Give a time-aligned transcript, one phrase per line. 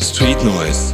[0.00, 0.92] Street Noise.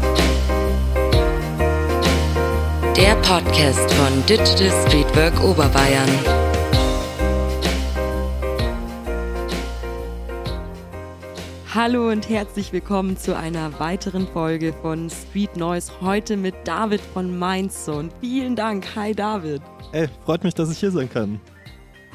[2.95, 6.09] Der Podcast von Digital Streetwork Oberbayern.
[11.75, 15.91] Hallo und herzlich willkommen zu einer weiteren Folge von Street Noise.
[16.03, 18.11] Heute mit David von Mindzone.
[18.21, 18.95] Vielen Dank.
[18.95, 19.63] Hi David.
[19.91, 21.41] Ey, freut mich, dass ich hier sein kann.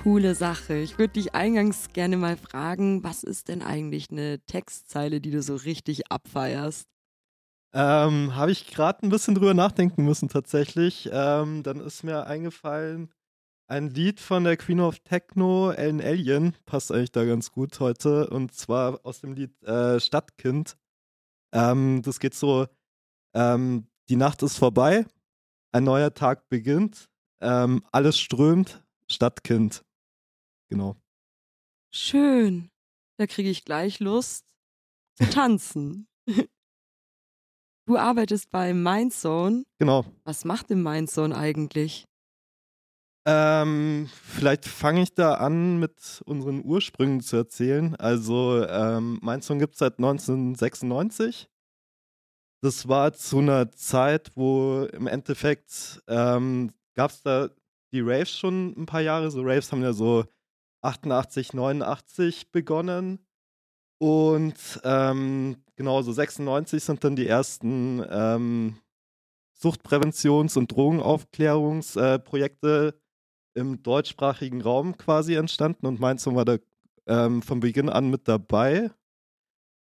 [0.03, 0.75] Coole Sache.
[0.75, 5.41] Ich würde dich eingangs gerne mal fragen, was ist denn eigentlich eine Textzeile, die du
[5.41, 6.87] so richtig abfeierst?
[7.73, 11.09] Ähm, Habe ich gerade ein bisschen drüber nachdenken müssen tatsächlich.
[11.11, 13.11] Ähm, dann ist mir eingefallen,
[13.67, 18.29] ein Lied von der Queen of Techno, Ellen Alien, passt eigentlich da ganz gut heute.
[18.29, 20.77] Und zwar aus dem Lied äh, Stadtkind.
[21.51, 22.67] Ähm, das geht so,
[23.33, 25.07] ähm, die Nacht ist vorbei,
[25.71, 27.09] ein neuer Tag beginnt,
[27.43, 29.83] ähm, alles strömt, Stadtkind.
[30.69, 30.95] Genau.
[31.93, 32.71] Schön.
[33.17, 34.45] Da kriege ich gleich Lust
[35.15, 36.07] zu tanzen.
[37.85, 39.63] du arbeitest bei Mindzone.
[39.77, 40.05] Genau.
[40.23, 42.05] Was macht denn Mindzone eigentlich?
[43.25, 47.95] Ähm, vielleicht fange ich da an, mit unseren Ursprüngen zu erzählen.
[47.95, 51.47] Also, ähm, mein Song gibt es seit 1996.
[52.61, 57.49] Das war zu einer Zeit, wo im Endeffekt ähm, gab es da
[57.91, 59.29] die Raves schon ein paar Jahre.
[59.31, 60.25] So Raves haben ja so
[60.81, 63.19] 88, 89 begonnen.
[63.99, 68.79] Und ähm, genau, so 96 sind dann die ersten ähm,
[69.61, 72.99] Suchtpräventions- und Drogenaufklärungsprojekte
[73.55, 76.57] im deutschsprachigen Raum quasi entstanden und Mainz war da
[77.05, 78.89] ähm, von Beginn an mit dabei.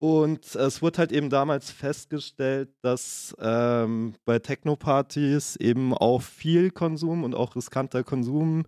[0.04, 7.24] Und es wurde halt eben damals festgestellt, dass ähm, bei Techno-Partys eben auch viel Konsum
[7.24, 8.64] und auch riskanter Konsum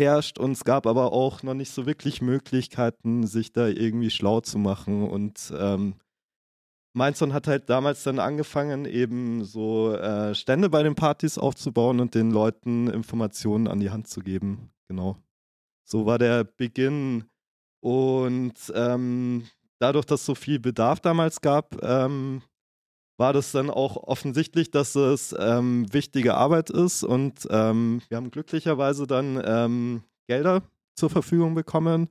[0.00, 4.40] herrscht und es gab aber auch noch nicht so wirklich Möglichkeiten, sich da irgendwie schlau
[4.40, 5.08] zu machen.
[5.08, 5.94] Und ähm,
[6.92, 12.16] Mainzon hat halt damals dann angefangen, eben so äh, Stände bei den Partys aufzubauen und
[12.16, 14.72] den Leuten Informationen an die Hand zu geben.
[14.88, 15.18] Genau.
[15.84, 17.26] So war der Beginn.
[17.80, 19.44] Und ähm,
[19.80, 22.42] dadurch, dass es so viel Bedarf damals gab, ähm,
[23.16, 27.04] war das dann auch offensichtlich, dass es ähm, wichtige Arbeit ist.
[27.04, 30.62] Und ähm, wir haben glücklicherweise dann ähm, Gelder
[30.96, 32.08] zur Verfügung bekommen.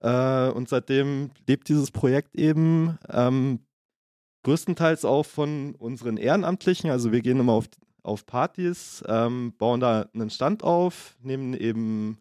[0.00, 3.60] Äh, und seitdem lebt dieses Projekt eben ähm,
[4.44, 6.90] größtenteils auch von unseren Ehrenamtlichen.
[6.90, 7.66] Also wir gehen immer auf,
[8.02, 12.18] auf Partys, ähm, bauen da einen Stand auf, nehmen eben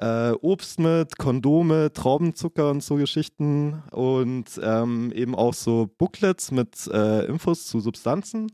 [0.00, 6.86] äh, Obst mit, Kondome, Traubenzucker und so Geschichten und ähm, eben auch so Booklets mit
[6.86, 8.50] äh, Infos zu Substanzen.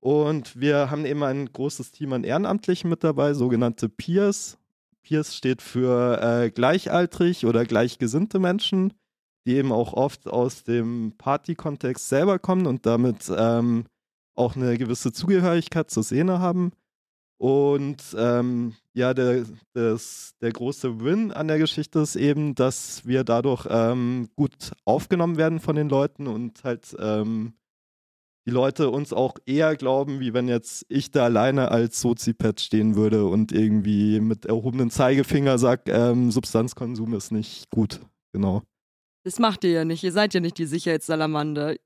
[0.00, 4.58] Und wir haben eben ein großes Team an Ehrenamtlichen mit dabei, sogenannte Peers.
[5.02, 8.92] Peers steht für äh, gleichaltrig oder gleichgesinnte Menschen,
[9.46, 13.84] die eben auch oft aus dem Party-Kontext selber kommen und damit ähm,
[14.34, 16.72] auch eine gewisse Zugehörigkeit zur Szene haben.
[17.38, 23.24] Und ähm, ja, der, das, der große Win an der Geschichte ist eben, dass wir
[23.24, 27.54] dadurch ähm, gut aufgenommen werden von den Leuten und halt ähm,
[28.46, 32.96] die Leute uns auch eher glauben, wie wenn jetzt ich da alleine als Sozipad stehen
[32.96, 38.00] würde und irgendwie mit erhobenem Zeigefinger sagt, ähm, Substanzkonsum ist nicht gut.
[38.32, 38.62] Genau.
[39.24, 40.02] Das macht ihr ja nicht.
[40.02, 41.76] Ihr seid ja nicht die Sicherheitssalamander.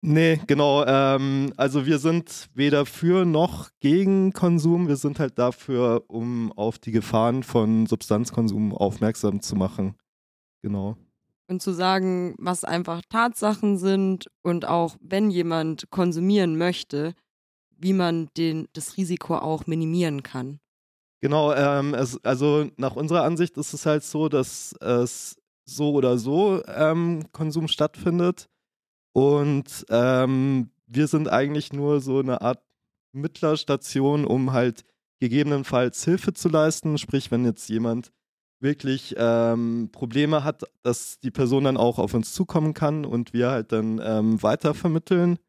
[0.00, 0.84] Nee, genau.
[0.86, 4.86] Ähm, also wir sind weder für noch gegen Konsum.
[4.86, 9.96] Wir sind halt dafür, um auf die Gefahren von Substanzkonsum aufmerksam zu machen.
[10.62, 10.96] Genau.
[11.48, 17.14] Und zu sagen, was einfach Tatsachen sind und auch wenn jemand konsumieren möchte,
[17.76, 20.60] wie man den, das Risiko auch minimieren kann.
[21.20, 26.18] Genau, ähm, es, also nach unserer Ansicht ist es halt so, dass es so oder
[26.18, 28.48] so ähm, Konsum stattfindet.
[29.18, 32.62] Und ähm, wir sind eigentlich nur so eine Art
[33.12, 34.84] Mittlerstation, um halt
[35.18, 36.98] gegebenenfalls Hilfe zu leisten.
[36.98, 38.12] Sprich, wenn jetzt jemand
[38.60, 43.50] wirklich ähm, Probleme hat, dass die Person dann auch auf uns zukommen kann und wir
[43.50, 45.40] halt dann ähm, weitervermitteln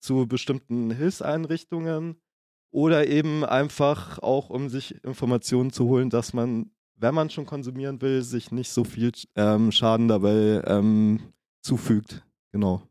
[0.00, 2.16] zu bestimmten Hilfseinrichtungen
[2.70, 8.00] oder eben einfach auch, um sich Informationen zu holen, dass man, wenn man schon konsumieren
[8.00, 12.24] will, sich nicht so viel ähm, Schaden dabei ähm, zufügt.
[12.50, 12.89] Genau.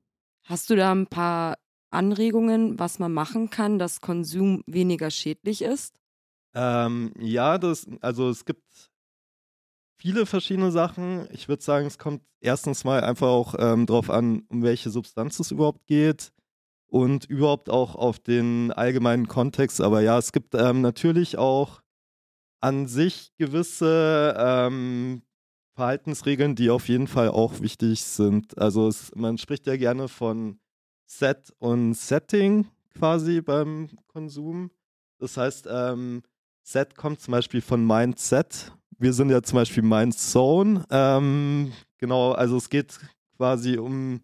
[0.49, 1.59] Hast du da ein paar
[1.91, 5.93] Anregungen, was man machen kann, dass Konsum weniger schädlich ist?
[6.55, 8.89] Ähm, ja, das, also es gibt
[10.01, 11.27] viele verschiedene Sachen.
[11.31, 15.39] Ich würde sagen, es kommt erstens mal einfach auch ähm, darauf an, um welche Substanz
[15.39, 16.33] es überhaupt geht
[16.87, 19.79] und überhaupt auch auf den allgemeinen Kontext.
[19.81, 21.83] Aber ja, es gibt ähm, natürlich auch
[22.59, 25.21] an sich gewisse ähm,
[25.79, 28.57] Verhaltensregeln, die auf jeden Fall auch wichtig sind.
[28.57, 30.59] Also es, man spricht ja gerne von
[31.05, 32.67] Set und Setting
[32.97, 34.71] quasi beim Konsum.
[35.19, 36.21] Das heißt, ähm,
[36.63, 38.73] Set kommt zum Beispiel von Mindset.
[38.97, 40.83] Wir sind ja zum Beispiel Mindzone.
[40.89, 42.99] Ähm, genau, also es geht
[43.37, 44.19] quasi um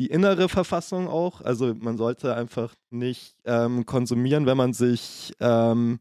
[0.00, 1.42] die innere Verfassung auch.
[1.42, 6.00] Also man sollte einfach nicht ähm, konsumieren, wenn man sich ähm,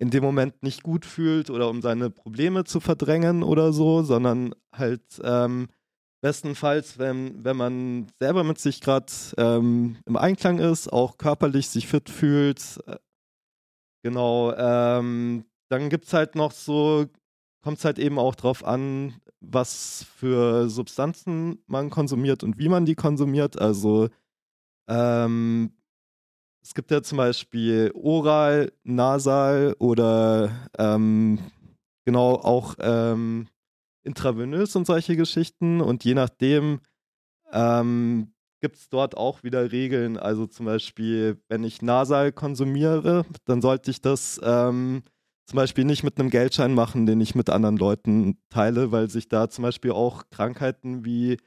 [0.00, 4.54] in dem Moment nicht gut fühlt oder um seine Probleme zu verdrängen oder so, sondern
[4.72, 5.68] halt ähm,
[6.22, 11.86] bestenfalls, wenn, wenn man selber mit sich gerade ähm, im Einklang ist, auch körperlich sich
[11.86, 12.80] fit fühlt.
[12.86, 12.96] Äh,
[14.02, 17.06] genau, ähm, dann gibt es halt noch so,
[17.62, 22.86] kommt es halt eben auch drauf an, was für Substanzen man konsumiert und wie man
[22.86, 23.58] die konsumiert.
[23.60, 24.08] Also
[24.88, 25.72] ähm,
[26.62, 31.38] es gibt ja zum Beispiel oral, nasal oder ähm,
[32.04, 33.48] genau auch ähm,
[34.02, 35.80] intravenös und solche Geschichten.
[35.80, 36.80] Und je nachdem
[37.52, 40.18] ähm, gibt es dort auch wieder Regeln.
[40.18, 45.02] Also zum Beispiel, wenn ich nasal konsumiere, dann sollte ich das ähm,
[45.46, 49.28] zum Beispiel nicht mit einem Geldschein machen, den ich mit anderen Leuten teile, weil sich
[49.28, 51.38] da zum Beispiel auch Krankheiten wie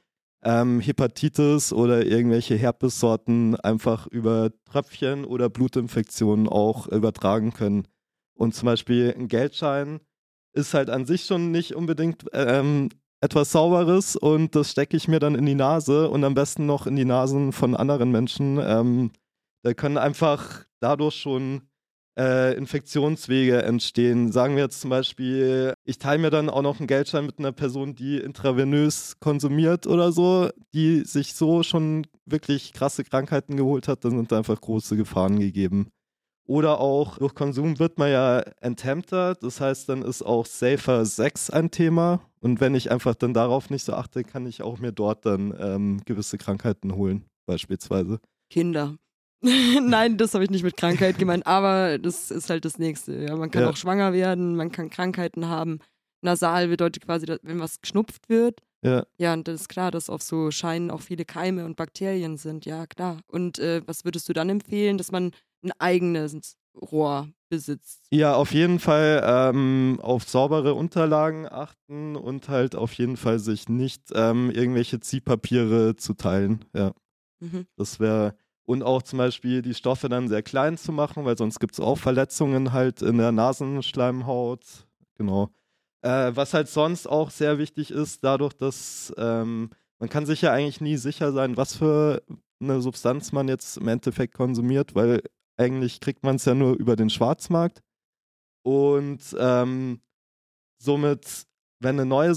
[0.44, 7.88] ähm, Hepatitis oder irgendwelche Herpessorten einfach über Tröpfchen oder Blutinfektionen auch übertragen können.
[8.34, 10.00] Und zum Beispiel ein Geldschein
[10.52, 15.18] ist halt an sich schon nicht unbedingt ähm, etwas Sauberes und das stecke ich mir
[15.18, 18.60] dann in die Nase und am besten noch in die Nasen von anderen Menschen.
[18.62, 19.12] Ähm,
[19.62, 21.62] da können einfach dadurch schon
[22.18, 24.32] äh, Infektionswege entstehen.
[24.32, 27.52] Sagen wir jetzt zum Beispiel, ich teile mir dann auch noch einen Geldschein mit einer
[27.52, 34.04] Person, die intravenös konsumiert oder so, die sich so schon wirklich krasse Krankheiten geholt hat,
[34.04, 35.88] dann sind da einfach große Gefahren gegeben.
[36.46, 41.48] Oder auch durch Konsum wird man ja enthemmter, das heißt, dann ist auch safer Sex
[41.48, 42.20] ein Thema.
[42.40, 45.54] Und wenn ich einfach dann darauf nicht so achte, kann ich auch mir dort dann
[45.58, 48.20] ähm, gewisse Krankheiten holen, beispielsweise.
[48.50, 48.96] Kinder.
[49.82, 53.14] Nein, das habe ich nicht mit Krankheit gemeint, aber das ist halt das Nächste.
[53.14, 53.70] Ja, man kann ja.
[53.70, 55.80] auch schwanger werden, man kann Krankheiten haben.
[56.22, 58.60] Nasal bedeutet quasi, wenn was geschnupft wird.
[58.82, 59.04] Ja.
[59.18, 62.64] Ja, und das ist klar, dass auf so Scheinen auch viele Keime und Bakterien sind.
[62.64, 63.18] Ja, klar.
[63.28, 65.32] Und äh, was würdest du dann empfehlen, dass man
[65.62, 68.06] ein eigenes Rohr besitzt?
[68.10, 73.68] Ja, auf jeden Fall ähm, auf saubere Unterlagen achten und halt auf jeden Fall sich
[73.68, 76.64] nicht ähm, irgendwelche Ziehpapiere zu teilen.
[76.74, 76.92] Ja.
[77.40, 77.66] Mhm.
[77.76, 78.34] Das wäre
[78.66, 81.80] und auch zum Beispiel die Stoffe dann sehr klein zu machen, weil sonst gibt es
[81.80, 84.86] auch Verletzungen halt in der Nasenschleimhaut.
[85.16, 85.50] Genau.
[86.02, 90.52] Äh, was halt sonst auch sehr wichtig ist, dadurch, dass ähm, man kann sich ja
[90.52, 92.22] eigentlich nie sicher sein, was für
[92.60, 95.22] eine Substanz man jetzt im Endeffekt konsumiert, weil
[95.56, 97.82] eigentlich kriegt man es ja nur über den Schwarzmarkt.
[98.62, 100.00] Und ähm,
[100.78, 101.46] somit,
[101.80, 102.34] wenn eine neue,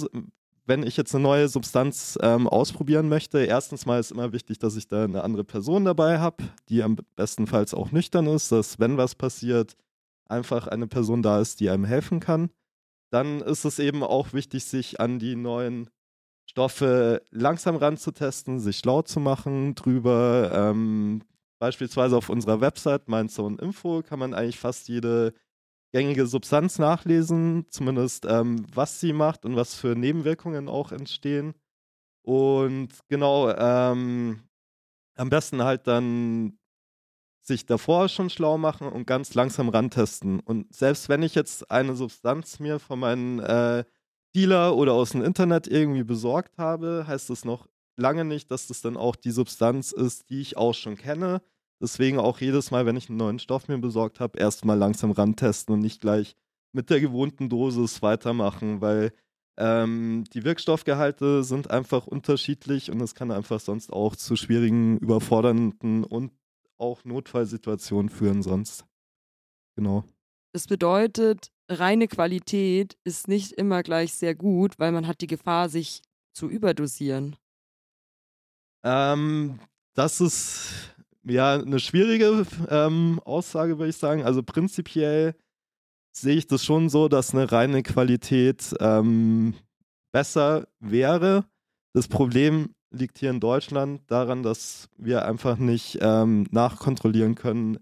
[0.68, 4.76] wenn ich jetzt eine neue Substanz ähm, ausprobieren möchte, erstens mal ist immer wichtig, dass
[4.76, 8.98] ich da eine andere Person dabei habe, die am bestenfalls auch nüchtern ist, dass wenn
[8.98, 9.78] was passiert,
[10.28, 12.50] einfach eine Person da ist, die einem helfen kann.
[13.10, 15.90] Dann ist es eben auch wichtig, sich an die neuen
[16.46, 20.52] Stoffe langsam ranzutesten, sich schlau zu machen drüber.
[20.54, 21.22] Ähm,
[21.60, 25.34] beispielsweise auf unserer Website Mindzone Info kann man eigentlich fast jede
[25.98, 31.56] gängige Substanz nachlesen, zumindest ähm, was sie macht und was für Nebenwirkungen auch entstehen.
[32.22, 34.44] Und genau, ähm,
[35.16, 36.60] am besten halt dann
[37.42, 40.40] sich davor schon schlau machen und ganz langsam rantesten.
[40.40, 43.84] Und selbst wenn ich jetzt eine Substanz mir von meinem äh,
[44.36, 48.82] Dealer oder aus dem Internet irgendwie besorgt habe, heißt das noch lange nicht, dass das
[48.82, 51.42] dann auch die Substanz ist, die ich auch schon kenne.
[51.80, 55.76] Deswegen auch jedes Mal, wenn ich einen neuen Stoff mir besorgt habe, erstmal langsam rantesten
[55.76, 56.36] und nicht gleich
[56.72, 59.14] mit der gewohnten Dosis weitermachen, weil
[59.58, 66.04] ähm, die Wirkstoffgehalte sind einfach unterschiedlich und es kann einfach sonst auch zu schwierigen, überfordernden
[66.04, 66.32] und
[66.78, 68.86] auch Notfallsituationen führen sonst.
[69.76, 70.04] Genau.
[70.54, 75.70] Das bedeutet, reine Qualität ist nicht immer gleich sehr gut, weil man hat die Gefahr,
[75.70, 76.02] sich
[76.34, 77.36] zu überdosieren.
[78.84, 79.60] Ähm,
[79.94, 80.96] das ist
[81.28, 84.24] ja, eine schwierige ähm, Aussage, würde ich sagen.
[84.24, 85.36] Also prinzipiell
[86.12, 89.54] sehe ich das schon so, dass eine reine Qualität ähm,
[90.12, 91.46] besser wäre.
[91.94, 97.80] Das Problem liegt hier in Deutschland daran, dass wir einfach nicht ähm, nachkontrollieren können,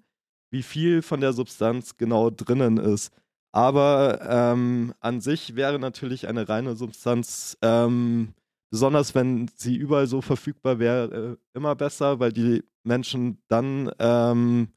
[0.52, 3.14] wie viel von der Substanz genau drinnen ist.
[3.52, 8.34] Aber ähm, an sich wäre natürlich eine reine Substanz ähm,
[8.76, 14.70] besonders wenn sie überall so verfügbar wäre, immer besser, weil die Menschen dann ähm,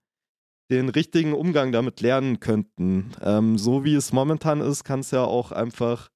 [0.71, 3.13] den richtigen Umgang damit lernen könnten.
[3.23, 6.11] Ähm, so wie es momentan ist, kann es ja auch einfach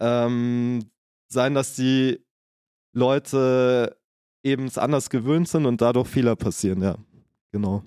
[0.00, 0.90] ähm,
[1.28, 2.24] sein, dass die
[2.92, 3.98] Leute
[4.42, 6.96] eben es anders gewöhnt sind und dadurch Fehler passieren, ja.
[7.50, 7.82] Genau.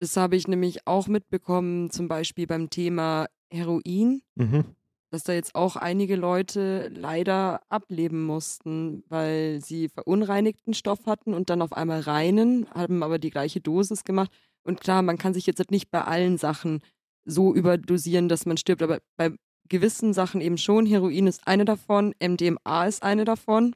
[0.00, 4.64] Das habe ich nämlich auch mitbekommen, zum Beispiel beim Thema Heroin, Mhm.
[5.10, 11.50] Dass da jetzt auch einige Leute leider ableben mussten, weil sie verunreinigten Stoff hatten und
[11.50, 14.30] dann auf einmal reinen, haben aber die gleiche Dosis gemacht.
[14.62, 16.80] Und klar, man kann sich jetzt nicht bei allen Sachen
[17.24, 19.32] so überdosieren, dass man stirbt, aber bei
[19.68, 20.86] gewissen Sachen eben schon.
[20.86, 23.74] Heroin ist eine davon, MDMA ist eine davon.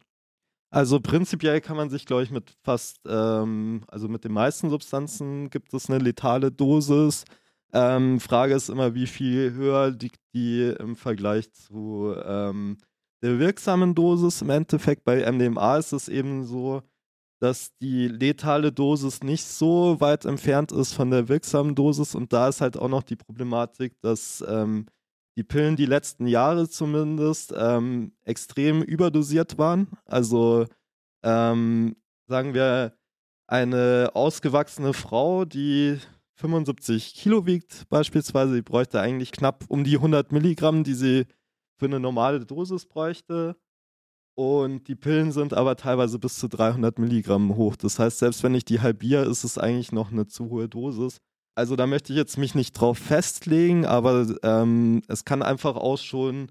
[0.70, 5.48] Also prinzipiell kann man sich, glaube ich, mit fast, ähm, also mit den meisten Substanzen
[5.48, 7.24] gibt es eine letale Dosis.
[7.74, 12.78] Ähm, Frage ist immer, wie viel höher liegt die im Vergleich zu ähm,
[13.22, 14.42] der wirksamen Dosis.
[14.42, 16.82] Im Endeffekt bei MDMA ist es eben so,
[17.40, 22.48] dass die letale Dosis nicht so weit entfernt ist von der wirksamen Dosis und da
[22.48, 24.86] ist halt auch noch die Problematik, dass ähm,
[25.36, 29.88] die Pillen die letzten Jahre zumindest ähm, extrem überdosiert waren.
[30.04, 30.66] Also
[31.24, 31.96] ähm,
[32.28, 32.96] sagen wir,
[33.46, 35.98] eine ausgewachsene Frau, die
[36.36, 41.26] 75 Kilo wiegt beispielsweise, die bräuchte eigentlich knapp um die 100 Milligramm, die sie
[41.78, 43.56] für eine normale Dosis bräuchte.
[44.36, 47.76] Und die Pillen sind aber teilweise bis zu 300 Milligramm hoch.
[47.76, 51.18] Das heißt, selbst wenn ich die halbiere, ist es eigentlich noch eine zu hohe Dosis.
[51.56, 55.98] Also da möchte ich jetzt mich nicht drauf festlegen, aber ähm, es kann einfach auch
[55.98, 56.50] schon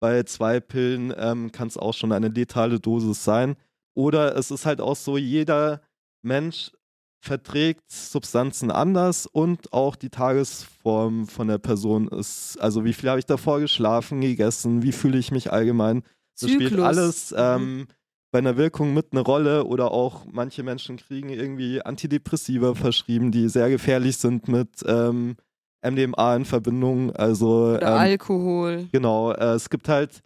[0.00, 3.54] bei zwei Pillen ähm, kann es auch schon eine letale Dosis sein.
[3.94, 5.80] Oder es ist halt auch so, jeder
[6.22, 6.72] Mensch
[7.22, 13.20] verträgt Substanzen anders und auch die Tagesform von der Person ist, also wie viel habe
[13.20, 16.02] ich davor geschlafen, gegessen, wie fühle ich mich allgemein.
[16.40, 16.84] Das spielt Zyklus.
[16.84, 17.36] alles Mhm.
[17.38, 17.86] ähm,
[18.32, 23.48] bei einer Wirkung mit eine Rolle oder auch manche Menschen kriegen irgendwie Antidepressiva verschrieben, die
[23.48, 25.36] sehr gefährlich sind mit ähm,
[25.82, 27.14] MDMA in Verbindung.
[27.14, 28.88] Also Oder ähm, Alkohol.
[28.90, 30.22] Genau, äh, es gibt halt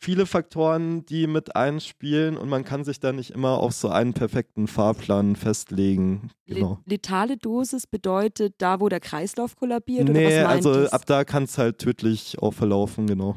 [0.00, 4.14] viele Faktoren, die mit einspielen und man kann sich da nicht immer auf so einen
[4.14, 6.30] perfekten Fahrplan festlegen.
[6.46, 6.80] Genau.
[6.86, 10.08] Le letale Dosis bedeutet da, wo der Kreislauf kollabiert?
[10.08, 10.92] oder Nee, was meint also es?
[10.92, 13.36] ab da kann es halt tödlich auch verlaufen, genau.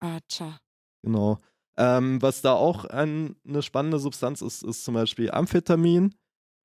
[0.00, 0.58] Ah, tja.
[1.02, 1.38] Genau.
[1.76, 6.14] Ähm, was da auch ein, eine spannende Substanz ist, ist zum Beispiel Amphetamin.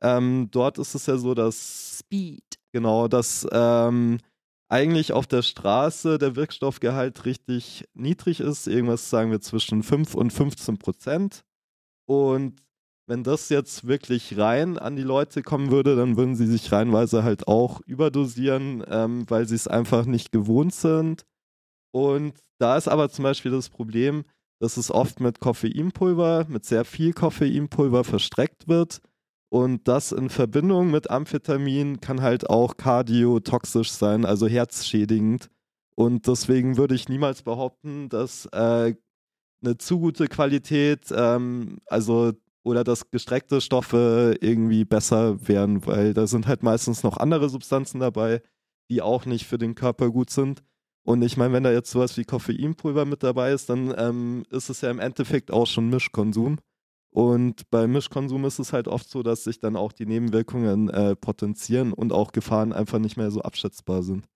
[0.02, 2.44] Ähm, dort ist es ja so, dass Speed.
[2.74, 4.20] Genau, dass ähm,
[4.70, 8.68] eigentlich auf der Straße der Wirkstoffgehalt richtig niedrig ist.
[8.68, 11.44] Irgendwas sagen wir zwischen 5 und 15 Prozent.
[12.06, 12.62] Und
[13.08, 17.24] wenn das jetzt wirklich rein an die Leute kommen würde, dann würden sie sich reinweise
[17.24, 21.26] halt auch überdosieren, ähm, weil sie es einfach nicht gewohnt sind.
[21.94, 24.26] Und da ist aber zum Beispiel das Problem,
[24.60, 29.02] dass es oft mit Koffeinpulver, mit sehr viel Koffeinpulver verstreckt wird.
[29.50, 35.50] Und das in Verbindung mit Amphetamin kann halt auch kardiotoxisch sein, also herzschädigend.
[35.96, 38.94] Und deswegen würde ich niemals behaupten, dass äh,
[39.64, 46.28] eine zu gute Qualität, ähm, also oder dass gestreckte Stoffe irgendwie besser wären, weil da
[46.28, 48.42] sind halt meistens noch andere Substanzen dabei,
[48.92, 50.64] die auch nicht für den Körper gut sind.
[51.04, 54.70] Und ich meine, wenn da jetzt sowas wie Koffeinpulver mit dabei ist, dann ähm, ist
[54.70, 56.58] es ja im Endeffekt auch schon Mischkonsum.
[57.10, 61.16] Und bei Mischkonsum ist es halt oft so, dass sich dann auch die Nebenwirkungen äh,
[61.16, 64.28] potenzieren und auch Gefahren einfach nicht mehr so abschätzbar sind.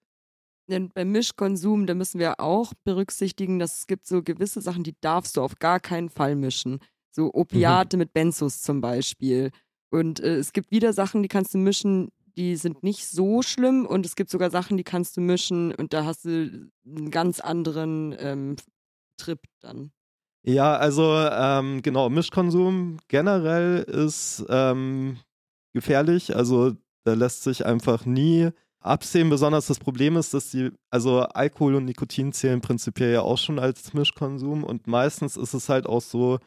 [0.67, 4.95] Denn beim Mischkonsum, da müssen wir auch berücksichtigen, dass es gibt so gewisse Sachen, die
[5.01, 6.79] darfst du auf gar keinen Fall mischen.
[7.11, 9.51] So Opiate mit Benzos zum Beispiel.
[9.89, 13.85] Und äh, es gibt wieder Sachen, die kannst du mischen, die sind nicht so schlimm.
[13.85, 17.41] Und es gibt sogar Sachen, die kannst du mischen und da hast du einen ganz
[17.41, 18.55] anderen ähm,
[19.17, 19.91] Trip dann.
[20.43, 25.17] Ja, also ähm, genau, Mischkonsum generell ist ähm,
[25.73, 26.35] gefährlich.
[26.35, 29.29] Also da lässt sich einfach nie absehen.
[29.29, 33.59] Besonders das Problem ist, dass die, also Alkohol und Nikotin zählen prinzipiell ja auch schon
[33.59, 36.39] als Mischkonsum und meistens ist es halt auch so,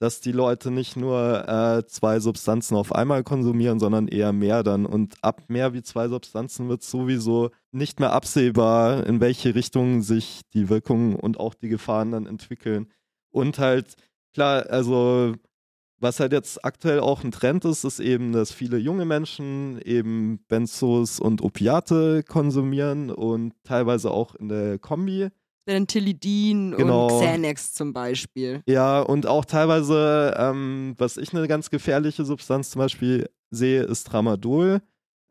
[0.00, 4.86] dass die Leute nicht nur äh, zwei Substanzen auf einmal konsumieren, sondern eher mehr dann.
[4.86, 10.40] Und ab mehr wie zwei Substanzen wird sowieso nicht mehr absehbar, in welche Richtung sich
[10.52, 12.88] die Wirkungen und auch die Gefahren dann entwickeln.
[13.34, 13.94] Und halt,
[14.32, 15.34] klar, also
[16.00, 20.38] was halt jetzt aktuell auch ein Trend ist, ist eben, dass viele junge Menschen eben
[20.48, 25.28] Benzos und Opiate konsumieren und teilweise auch in der Kombi.
[25.66, 27.06] Dann Tilidin Genau.
[27.06, 28.62] und Xanax zum Beispiel.
[28.68, 34.06] Ja, und auch teilweise, ähm, was ich eine ganz gefährliche Substanz zum Beispiel sehe, ist
[34.06, 34.80] Tramadol.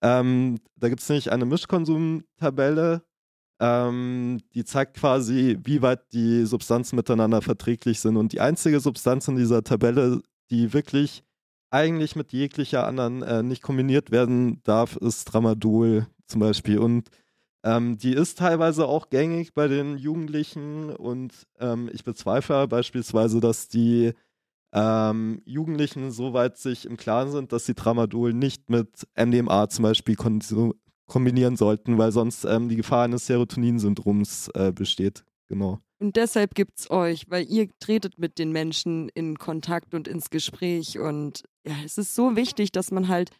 [0.01, 3.03] Ähm, da gibt es nämlich eine Mischkonsumtabelle,
[3.59, 8.17] ähm, die zeigt quasi, wie weit die Substanzen miteinander verträglich sind.
[8.17, 11.23] Und die einzige Substanz in dieser Tabelle, die wirklich
[11.71, 16.77] eigentlich mit jeglicher anderen äh, nicht kombiniert werden darf, ist Tramadol zum Beispiel.
[16.77, 17.09] Und
[17.63, 23.69] ähm, die ist teilweise auch gängig bei den Jugendlichen und ähm, ich bezweifle beispielsweise, dass
[23.69, 24.13] die
[24.73, 30.15] ähm, Jugendlichen soweit sich im Klaren sind, dass sie Tramadol nicht mit MDMA zum Beispiel
[31.07, 35.23] kombinieren sollten, weil sonst ähm, die Gefahr eines Serotoninsyndroms äh, besteht.
[35.49, 35.79] Genau.
[35.99, 40.29] Und deshalb gibt es euch, weil ihr tretet mit den Menschen in Kontakt und ins
[40.29, 40.99] Gespräch.
[40.99, 43.31] Und ja, es ist so wichtig, dass man halt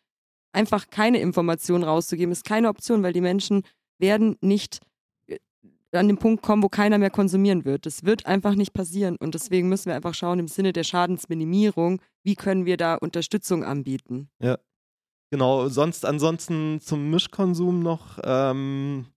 [0.53, 3.63] einfach keine Informationen rauszugeben, ist keine Option, weil die Menschen
[3.99, 4.79] werden nicht
[5.27, 5.39] äh,
[5.91, 7.85] an den Punkt kommen, wo keiner mehr konsumieren wird.
[7.85, 9.17] Das wird einfach nicht passieren.
[9.17, 13.63] Und deswegen müssen wir einfach schauen, im Sinne der Schadensminimierung, wie können wir da Unterstützung
[13.63, 14.29] anbieten.
[14.39, 14.57] Ja.
[15.33, 18.19] Genau, sonst ansonsten zum Mischkonsum noch.
[18.23, 19.07] Ähm,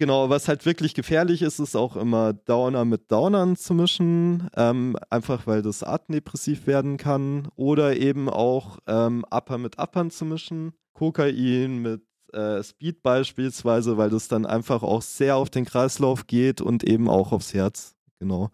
[0.00, 4.96] genau, was halt wirklich gefährlich ist, ist auch immer Downer mit Downern zu mischen, ähm,
[5.08, 7.46] einfach weil das artendepressiv werden kann.
[7.54, 14.10] Oder eben auch ähm, Upper mit Uppern zu mischen, Kokain mit äh, Speed beispielsweise, weil
[14.10, 17.94] das dann einfach auch sehr auf den Kreislauf geht und eben auch aufs Herz.
[18.18, 18.50] Genau.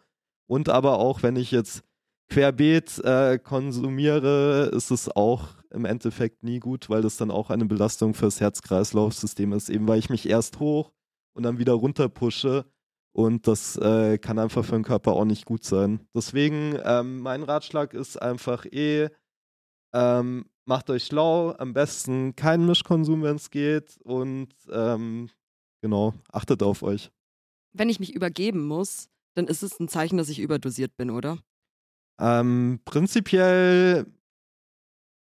[0.47, 1.83] Und aber auch, wenn ich jetzt
[2.29, 7.67] querbeet äh, konsumiere, ist es auch im Endeffekt nie gut, weil das dann auch eine
[7.67, 10.91] Belastung fürs Herz-Kreislauf-System ist, eben weil ich mich erst hoch
[11.35, 12.65] und dann wieder runter pushe.
[13.13, 16.07] Und das äh, kann einfach für den Körper auch nicht gut sein.
[16.15, 19.09] Deswegen, ähm, mein Ratschlag ist einfach eh,
[19.95, 25.31] ähm, macht euch schlau, am besten keinen Mischkonsum, wenn es geht und ähm,
[25.81, 27.11] genau, achtet auf euch.
[27.73, 31.39] Wenn ich mich übergeben muss, dann ist es ein Zeichen, dass ich überdosiert bin, oder?
[32.19, 34.07] Ähm, prinzipiell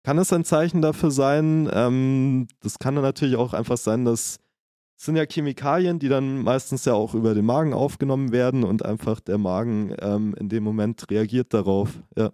[0.08, 1.70] kann es ein Zeichen dafür sein.
[1.74, 4.40] Ähm, das kann dann natürlich auch einfach sein, dass
[4.98, 8.86] es sind ja Chemikalien, die dann meistens ja auch über den Magen aufgenommen werden und
[8.86, 12.00] einfach der Magen ähm, in dem Moment reagiert darauf.
[12.16, 12.32] Ja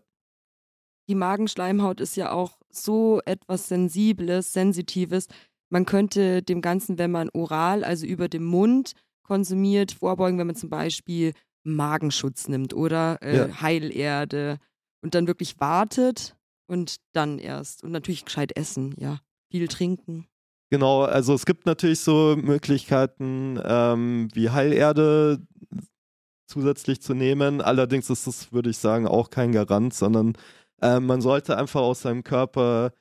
[1.09, 5.27] die Magenschleimhaut ist ja auch so etwas Sensibles, Sensitives.
[5.69, 10.55] Man könnte dem Ganzen, wenn man oral, also über den Mund konsumiert, vorbeugen, wenn man
[10.55, 13.61] zum Beispiel Magenschutz nimmt oder äh, ja.
[13.61, 14.59] Heilerde
[15.01, 16.35] und dann wirklich wartet
[16.73, 17.83] und dann erst.
[17.83, 19.19] Und natürlich gescheit essen, ja.
[19.51, 20.25] Viel trinken.
[20.71, 25.39] Genau, also es gibt natürlich so Möglichkeiten ähm, wie Heilerde
[26.47, 27.61] zusätzlich zu nehmen.
[27.61, 30.33] Allerdings ist das, würde ich sagen, auch kein Garant, sondern
[30.81, 32.91] ähm, man sollte einfach aus seinem Körper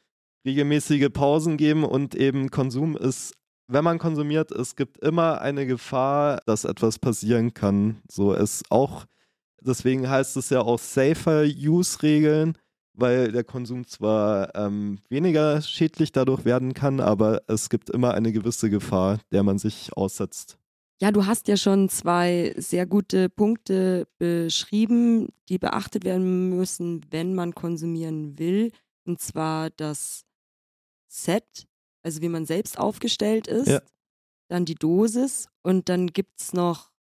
[0.47, 3.33] regelmäßige Pausen geben und eben Konsum ist,
[3.69, 8.03] wenn man konsumiert, es gibt immer eine Gefahr, dass etwas passieren kann.
[8.07, 9.07] So ist auch,
[9.63, 12.59] deswegen heißt es ja auch Safer Use Regeln,
[12.95, 18.33] weil der Konsum zwar ähm, weniger schädlich dadurch werden kann, aber es gibt immer eine
[18.33, 20.59] gewisse Gefahr, der man sich aussetzt.
[21.01, 27.35] Ja, du hast ja schon zwei sehr gute Punkte beschrieben, die beachtet werden müssen, wenn
[27.35, 28.71] man konsumieren will.
[29.05, 30.25] Und zwar das
[31.09, 31.67] Set,
[32.05, 33.81] also wie man selbst aufgestellt ist, ja.
[34.49, 36.93] dann die Dosis und dann gibt es noch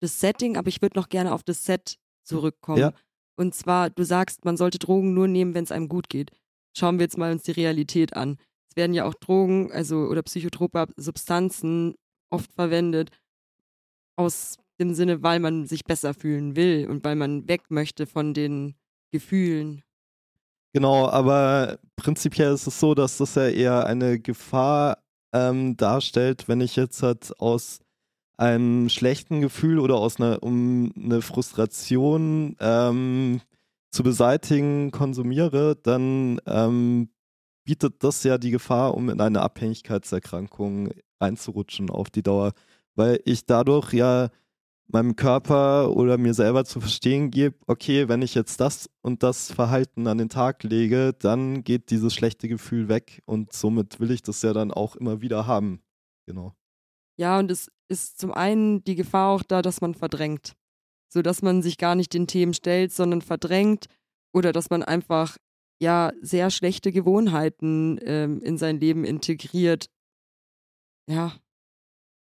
[0.00, 2.78] das Setting, aber ich würde noch gerne auf das Set zurückkommen.
[2.80, 2.94] Ja.
[3.40, 6.30] Und zwar, du sagst, man sollte Drogen nur nehmen, wenn es einem gut geht.
[6.76, 8.36] Schauen wir jetzt mal uns die Realität an.
[8.68, 11.94] Es werden ja auch Drogen, also oder psychotrope Substanzen
[12.28, 13.08] oft verwendet,
[14.16, 18.34] aus dem Sinne, weil man sich besser fühlen will und weil man weg möchte von
[18.34, 18.74] den
[19.10, 19.84] Gefühlen.
[20.74, 24.98] Genau, aber prinzipiell ist es so, dass das ja eher eine Gefahr
[25.32, 27.80] ähm, darstellt, wenn ich jetzt halt aus
[28.40, 33.40] einem schlechten Gefühl oder aus einer, um eine Frustration ähm,
[33.90, 37.10] zu beseitigen, konsumiere, dann ähm,
[37.64, 42.52] bietet das ja die Gefahr, um in eine Abhängigkeitserkrankung einzurutschen auf die Dauer
[43.00, 44.28] weil ich dadurch ja
[44.88, 49.52] meinem Körper oder mir selber zu verstehen gebe, okay, wenn ich jetzt das und das
[49.52, 54.22] Verhalten an den Tag lege, dann geht dieses schlechte Gefühl weg und somit will ich
[54.22, 55.80] das ja dann auch immer wieder haben.
[56.26, 56.54] Genau.
[57.20, 60.54] Ja, und es ist zum einen die Gefahr auch da, dass man verdrängt.
[61.12, 63.88] So dass man sich gar nicht den Themen stellt, sondern verdrängt
[64.32, 65.36] oder dass man einfach
[65.82, 69.90] ja sehr schlechte Gewohnheiten ähm, in sein Leben integriert.
[71.10, 71.34] Ja,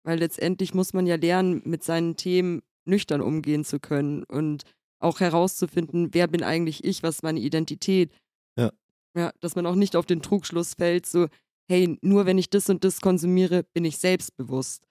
[0.05, 4.65] weil letztendlich muss man ja lernen, mit seinen Themen nüchtern umgehen zu können und
[4.99, 8.11] auch herauszufinden, wer bin eigentlich ich, was ist meine Identität.
[8.57, 8.73] Ja.
[9.15, 11.29] Ja, dass man auch nicht auf den Trugschluss fällt, so,
[11.71, 14.88] hey, nur wenn ich das und das konsumiere, bin ich selbstbewusst.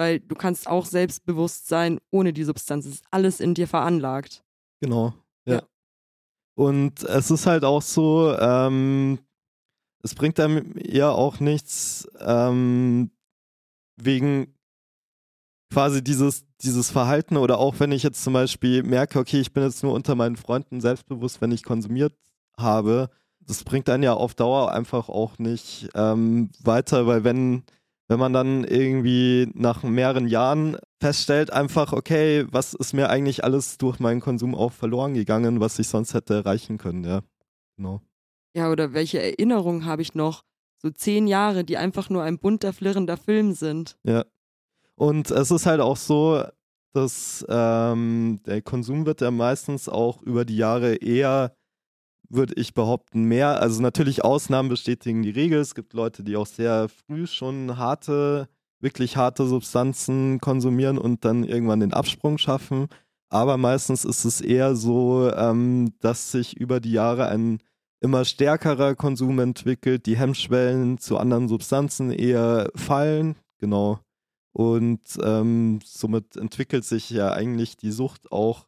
[0.00, 2.86] Weil du kannst auch selbstbewusst sein ohne die Substanz.
[2.86, 4.42] Es ist alles in dir veranlagt.
[4.80, 5.12] Genau,
[5.44, 5.56] ja.
[5.56, 5.62] ja.
[6.54, 9.18] Und es ist halt auch so, ähm,
[10.02, 13.10] es bringt einem ja auch nichts, ähm,
[13.96, 14.54] wegen
[15.70, 19.64] quasi dieses, dieses Verhalten oder auch wenn ich jetzt zum Beispiel merke, okay, ich bin
[19.64, 22.14] jetzt nur unter meinen Freunden selbstbewusst, wenn ich konsumiert
[22.56, 23.10] habe,
[23.40, 27.64] das bringt einen ja auf Dauer einfach auch nicht ähm, weiter, weil wenn,
[28.10, 33.78] wenn man dann irgendwie nach mehreren Jahren feststellt, einfach, okay, was ist mir eigentlich alles
[33.78, 37.20] durch meinen Konsum auch verloren gegangen, was ich sonst hätte erreichen können, ja.
[37.76, 38.00] Genau.
[38.52, 40.42] Ja, oder welche Erinnerungen habe ich noch?
[40.82, 43.96] So zehn Jahre, die einfach nur ein bunter, flirrender Film sind.
[44.02, 44.24] Ja.
[44.96, 46.42] Und es ist halt auch so,
[46.92, 51.54] dass ähm, der Konsum wird ja meistens auch über die Jahre eher,
[52.30, 53.60] würde ich behaupten, mehr.
[53.60, 55.60] Also natürlich Ausnahmen bestätigen die Regel.
[55.60, 58.48] Es gibt Leute, die auch sehr früh schon harte,
[58.80, 62.86] wirklich harte Substanzen konsumieren und dann irgendwann den Absprung schaffen.
[63.28, 67.58] Aber meistens ist es eher so, ähm, dass sich über die Jahre ein
[68.00, 73.36] immer stärkerer Konsum entwickelt, die Hemmschwellen zu anderen Substanzen eher fallen.
[73.58, 74.00] Genau.
[74.52, 78.66] Und ähm, somit entwickelt sich ja eigentlich die Sucht auch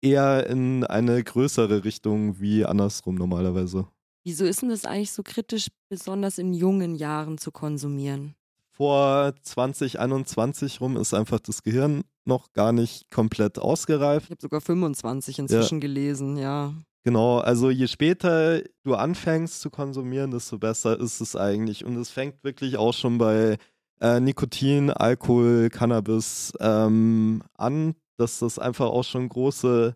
[0.00, 3.86] eher in eine größere Richtung wie andersrum normalerweise.
[4.24, 8.34] Wieso ist denn das eigentlich so kritisch, besonders in jungen Jahren zu konsumieren?
[8.72, 14.26] Vor 2021 rum ist einfach das Gehirn noch gar nicht komplett ausgereift.
[14.26, 15.80] Ich habe sogar 25 inzwischen ja.
[15.80, 16.74] gelesen, ja.
[17.04, 21.84] Genau, also je später du anfängst zu konsumieren, desto besser ist es eigentlich.
[21.84, 23.56] Und es fängt wirklich auch schon bei
[24.00, 29.94] äh, Nikotin, Alkohol, Cannabis ähm, an, dass das einfach auch schon große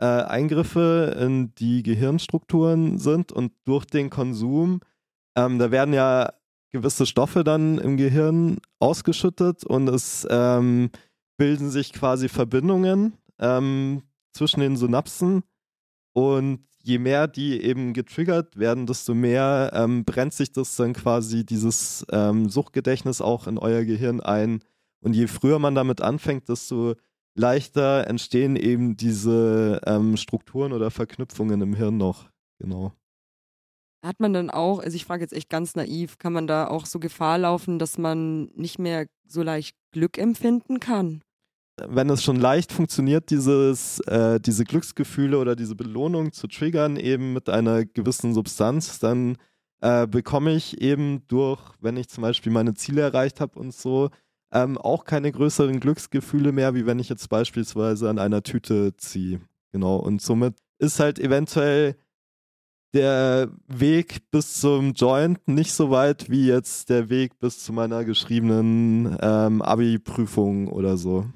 [0.00, 4.80] äh, Eingriffe in die Gehirnstrukturen sind und durch den Konsum,
[5.36, 6.32] ähm, da werden ja
[6.70, 10.90] gewisse Stoffe dann im Gehirn ausgeschüttet und es ähm,
[11.36, 15.42] bilden sich quasi Verbindungen ähm, zwischen den Synapsen
[16.12, 21.46] und je mehr die eben getriggert werden, desto mehr ähm, brennt sich das dann quasi
[21.46, 24.60] dieses ähm, Suchtgedächtnis auch in euer Gehirn ein.
[25.00, 26.94] Und je früher man damit anfängt, desto
[27.34, 32.30] leichter entstehen eben diese ähm, Strukturen oder Verknüpfungen im Hirn noch.
[32.58, 32.92] Genau.
[34.04, 36.86] Hat man dann auch, also ich frage jetzt echt ganz naiv, kann man da auch
[36.86, 41.22] so Gefahr laufen, dass man nicht mehr so leicht Glück empfinden kann?
[41.76, 47.32] wenn es schon leicht funktioniert, dieses, äh, diese Glücksgefühle oder diese Belohnung zu triggern, eben
[47.32, 49.36] mit einer gewissen Substanz, dann
[49.80, 54.10] äh, bekomme ich eben durch, wenn ich zum Beispiel meine Ziele erreicht habe und so,
[54.54, 59.40] ähm, auch keine größeren Glücksgefühle mehr, wie wenn ich jetzt beispielsweise an einer Tüte ziehe.
[59.72, 59.96] Genau.
[59.96, 61.96] Und somit ist halt eventuell
[62.94, 68.04] der Weg bis zum Joint nicht so weit wie jetzt der Weg bis zu meiner
[68.04, 71.26] geschriebenen ähm, Abi-Prüfung oder so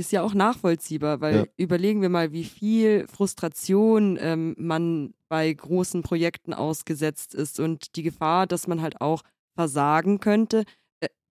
[0.00, 1.44] ist ja auch nachvollziehbar, weil ja.
[1.58, 8.02] überlegen wir mal, wie viel Frustration ähm, man bei großen Projekten ausgesetzt ist und die
[8.02, 9.22] Gefahr, dass man halt auch
[9.54, 10.64] versagen könnte.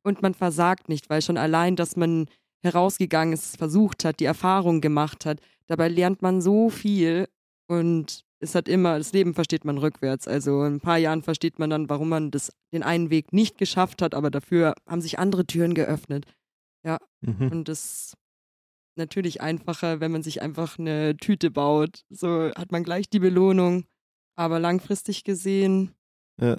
[0.09, 2.25] Und man versagt nicht, weil schon allein, dass man
[2.63, 7.29] herausgegangen ist, versucht hat, die Erfahrung gemacht hat, dabei lernt man so viel
[7.67, 10.27] und es hat immer, das Leben versteht man rückwärts.
[10.27, 13.59] Also in ein paar Jahren versteht man dann, warum man das, den einen Weg nicht
[13.59, 16.25] geschafft hat, aber dafür haben sich andere Türen geöffnet.
[16.83, 17.51] Ja, mhm.
[17.51, 18.17] und das
[18.95, 22.03] natürlich einfacher, wenn man sich einfach eine Tüte baut.
[22.09, 23.85] So hat man gleich die Belohnung.
[24.35, 25.93] Aber langfristig gesehen
[26.41, 26.57] ja.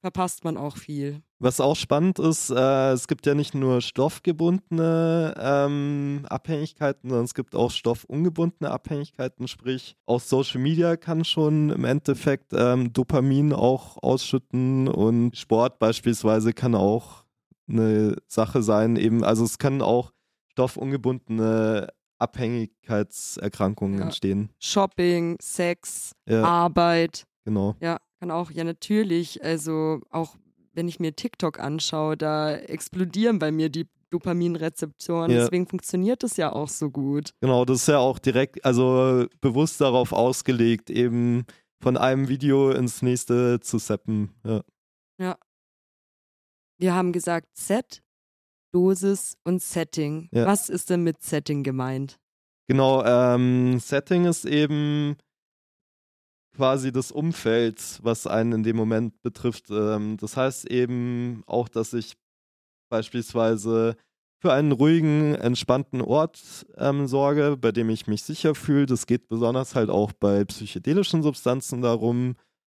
[0.00, 1.22] verpasst man auch viel.
[1.38, 7.34] Was auch spannend ist, äh, es gibt ja nicht nur stoffgebundene ähm, Abhängigkeiten, sondern es
[7.34, 9.46] gibt auch stoffungebundene Abhängigkeiten.
[9.46, 16.54] Sprich, auch Social Media kann schon im Endeffekt ähm, Dopamin auch ausschütten und Sport beispielsweise
[16.54, 17.24] kann auch
[17.68, 18.96] eine Sache sein.
[18.96, 20.12] Eben, also es kann auch
[20.52, 24.04] stoffungebundene Abhängigkeitserkrankungen ja.
[24.06, 24.50] entstehen.
[24.58, 26.42] Shopping, Sex, ja.
[26.42, 27.26] Arbeit.
[27.44, 27.76] Genau.
[27.80, 30.36] Ja, kann auch, ja natürlich, also auch
[30.76, 35.30] wenn ich mir TikTok anschaue, da explodieren bei mir die Dopaminrezeptoren.
[35.32, 35.40] Ja.
[35.40, 37.30] Deswegen funktioniert das ja auch so gut.
[37.40, 41.44] Genau, das ist ja auch direkt, also bewusst darauf ausgelegt, eben
[41.82, 44.32] von einem Video ins nächste zu seppen.
[44.44, 44.62] Ja.
[45.18, 45.38] ja.
[46.78, 48.02] Wir haben gesagt, Set
[48.72, 50.28] Dosis und Setting.
[50.32, 50.46] Ja.
[50.46, 52.18] Was ist denn mit Setting gemeint?
[52.68, 55.16] Genau, ähm, Setting ist eben
[56.56, 59.70] quasi das Umfeld, was einen in dem Moment betrifft.
[59.70, 62.16] Ähm, das heißt eben auch, dass ich
[62.88, 63.96] beispielsweise
[64.40, 68.86] für einen ruhigen, entspannten Ort ähm, sorge, bei dem ich mich sicher fühle.
[68.86, 72.36] Das geht besonders halt auch bei psychedelischen Substanzen darum,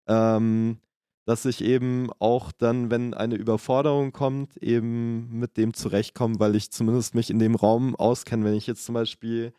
[0.08, 0.78] ähm,
[1.26, 6.70] dass ich eben auch dann, wenn eine Überforderung kommt, eben mit dem zurechtkomme, weil ich
[6.72, 8.44] zumindest mich in dem Raum auskenne.
[8.44, 9.52] Wenn ich jetzt zum Beispiel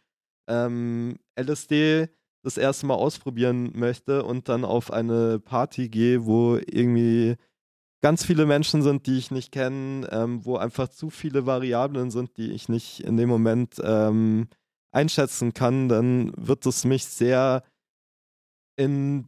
[0.48, 2.10] ähm, LSD
[2.44, 7.36] das erste Mal ausprobieren möchte und dann auf eine Party gehe, wo irgendwie
[8.02, 12.38] ganz viele Menschen sind, die ich nicht kenne, ähm, wo einfach zu viele Variablen sind,
[12.38, 14.48] die ich nicht in dem Moment ähm,
[14.92, 17.64] einschätzen kann, dann wird es mich sehr
[18.78, 19.28] in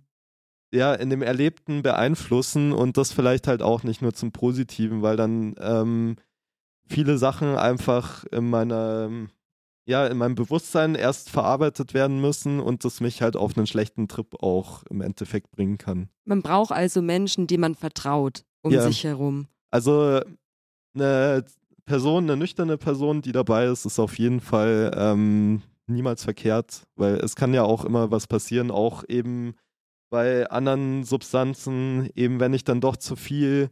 [0.73, 5.17] ja, in dem Erlebten beeinflussen und das vielleicht halt auch nicht nur zum Positiven, weil
[5.17, 6.15] dann ähm,
[6.87, 9.09] viele Sachen einfach in meiner,
[9.85, 14.07] ja, in meinem Bewusstsein erst verarbeitet werden müssen und das mich halt auf einen schlechten
[14.07, 16.09] Trip auch im Endeffekt bringen kann.
[16.25, 18.81] Man braucht also Menschen, die man vertraut um Ja.
[18.83, 19.47] sich herum.
[19.71, 20.21] Also
[20.93, 21.45] eine
[21.85, 27.15] Person, eine nüchterne Person, die dabei ist, ist auf jeden Fall ähm, niemals verkehrt, weil
[27.15, 29.55] es kann ja auch immer was passieren, auch eben
[30.11, 33.69] bei anderen Substanzen, eben wenn ich dann doch zu viel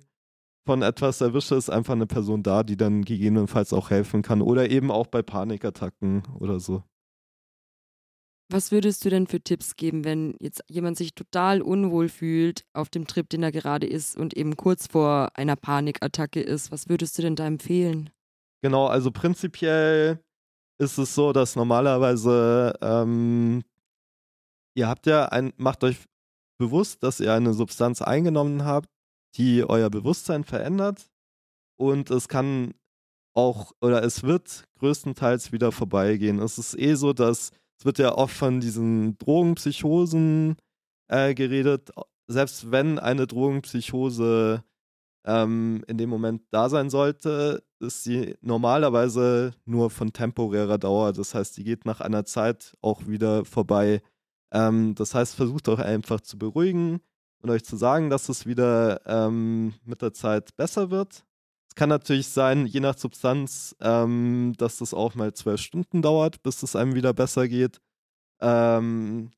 [0.69, 4.69] von etwas erwische, ist einfach eine Person da, die dann gegebenenfalls auch helfen kann oder
[4.69, 6.84] eben auch bei Panikattacken oder so.
[8.51, 12.89] Was würdest du denn für Tipps geben, wenn jetzt jemand sich total unwohl fühlt auf
[12.89, 16.71] dem Trip, den er gerade ist und eben kurz vor einer Panikattacke ist?
[16.71, 18.12] Was würdest du denn da empfehlen?
[18.62, 20.19] Genau, also prinzipiell
[20.77, 23.63] ist es so, dass normalerweise ähm,
[24.75, 25.97] ihr habt ja ein, macht euch
[26.60, 28.88] bewusst, dass ihr eine Substanz eingenommen habt,
[29.35, 31.09] die euer Bewusstsein verändert
[31.77, 32.73] und es kann
[33.33, 36.39] auch oder es wird größtenteils wieder vorbeigehen.
[36.39, 40.57] Es ist eh so, dass es wird ja oft von diesen Drogenpsychosen
[41.07, 41.91] äh, geredet.
[42.27, 44.63] Selbst wenn eine Drogenpsychose
[45.25, 51.13] ähm, in dem Moment da sein sollte, ist sie normalerweise nur von temporärer Dauer.
[51.13, 54.01] Das heißt, die geht nach einer Zeit auch wieder vorbei.
[54.51, 56.99] Ähm, das heißt, versucht euch einfach zu beruhigen
[57.41, 61.23] und euch zu sagen, dass es wieder ähm, mit der Zeit besser wird.
[61.67, 66.41] Es kann natürlich sein, je nach Substanz, ähm, dass das auch mal zwölf Stunden dauert,
[66.43, 67.80] bis es einem wieder besser geht.
[68.41, 69.32] Ähm,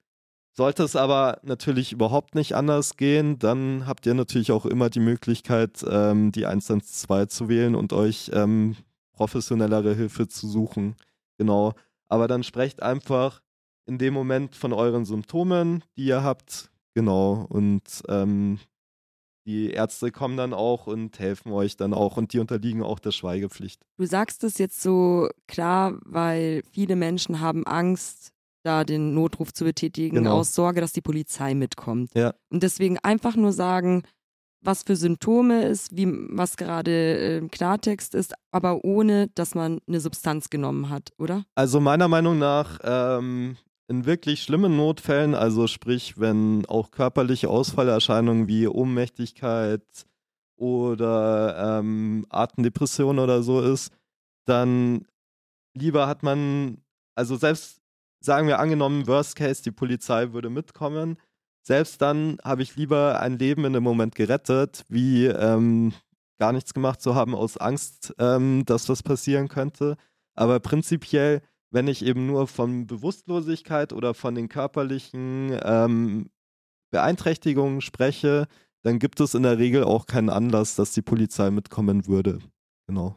[0.53, 4.99] sollte es aber natürlich überhaupt nicht anders gehen, dann habt ihr natürlich auch immer die
[4.99, 8.75] Möglichkeit, ähm, die 112 zu wählen und euch ähm,
[9.13, 10.95] professionellere Hilfe zu suchen.
[11.37, 11.73] Genau.
[12.09, 13.41] Aber dann sprecht einfach
[13.85, 16.70] in dem Moment von euren Symptomen, die ihr habt.
[16.93, 17.45] Genau.
[17.49, 18.59] Und ähm,
[19.45, 23.11] die Ärzte kommen dann auch und helfen euch dann auch und die unterliegen auch der
[23.11, 23.81] Schweigepflicht.
[23.97, 28.31] Du sagst es jetzt so klar, weil viele Menschen haben Angst,
[28.63, 30.37] da den Notruf zu betätigen, Genau.
[30.37, 32.11] aus Sorge, dass die Polizei mitkommt.
[32.13, 32.35] Ja.
[32.51, 34.03] Und deswegen einfach nur sagen,
[34.63, 39.79] was für Symptome ist, wie was gerade äh, im Klartext ist, aber ohne, dass man
[39.87, 41.43] eine Substanz genommen hat, oder?
[41.55, 43.57] Also meiner Meinung nach ähm,
[43.91, 49.83] in wirklich schlimmen Notfällen, also sprich, wenn auch körperliche Ausfallerscheinungen wie Ohnmächtigkeit
[50.55, 53.91] oder ähm, Atemdepression oder so ist,
[54.45, 55.05] dann
[55.73, 56.77] lieber hat man,
[57.15, 57.81] also selbst
[58.21, 61.17] sagen wir angenommen, Worst Case, die Polizei würde mitkommen,
[61.61, 65.91] selbst dann habe ich lieber ein Leben in dem Moment gerettet, wie ähm,
[66.39, 69.97] gar nichts gemacht zu haben aus Angst, ähm, dass was passieren könnte.
[70.33, 76.29] Aber prinzipiell, wenn ich eben nur von Bewusstlosigkeit oder von den körperlichen ähm,
[76.91, 78.47] Beeinträchtigungen spreche,
[78.83, 82.39] dann gibt es in der Regel auch keinen Anlass, dass die Polizei mitkommen würde.
[82.87, 83.15] Genau.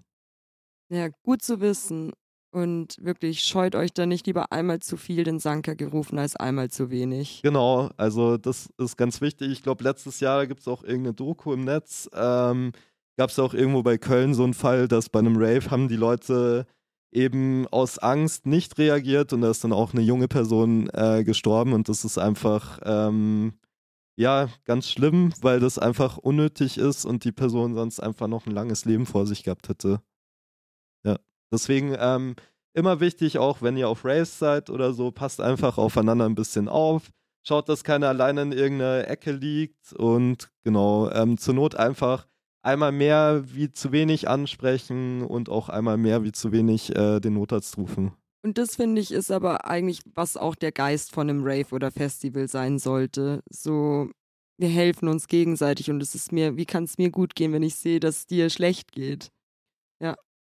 [0.91, 2.13] Ja, gut zu wissen.
[2.53, 6.71] Und wirklich, scheut euch da nicht lieber einmal zu viel den Sanker gerufen als einmal
[6.71, 7.43] zu wenig.
[7.43, 9.51] Genau, also das ist ganz wichtig.
[9.51, 12.09] Ich glaube, letztes Jahr gibt es auch irgendeine Doku im Netz.
[12.15, 12.71] Ähm,
[13.17, 15.97] Gab es auch irgendwo bei Köln so einen Fall, dass bei einem Rave haben die
[15.97, 16.67] Leute
[17.15, 21.73] eben aus Angst nicht reagiert und da ist dann auch eine junge Person äh, gestorben
[21.73, 23.55] und das ist einfach ähm,
[24.17, 28.53] ja ganz schlimm, weil das einfach unnötig ist und die Person sonst einfach noch ein
[28.53, 30.03] langes Leben vor sich gehabt hätte.
[31.05, 31.19] Ja,
[31.53, 32.35] deswegen ähm,
[32.75, 36.69] immer wichtig, auch wenn ihr auf Raves seid oder so, passt einfach aufeinander ein bisschen
[36.69, 37.11] auf.
[37.47, 42.27] Schaut, dass keiner alleine in irgendeiner Ecke liegt und genau, ähm, zur Not einfach
[42.65, 47.35] einmal mehr wie zu wenig ansprechen und auch einmal mehr wie zu wenig äh, den
[47.35, 48.13] Notarzt rufen.
[48.43, 51.91] Und das finde ich ist aber eigentlich, was auch der Geist von einem Rave oder
[51.91, 53.43] Festival sein sollte.
[53.51, 54.11] So,
[54.59, 57.63] wir helfen uns gegenseitig und es ist mir, wie kann es mir gut gehen, wenn
[57.63, 59.31] ich sehe, dass es dir schlecht geht?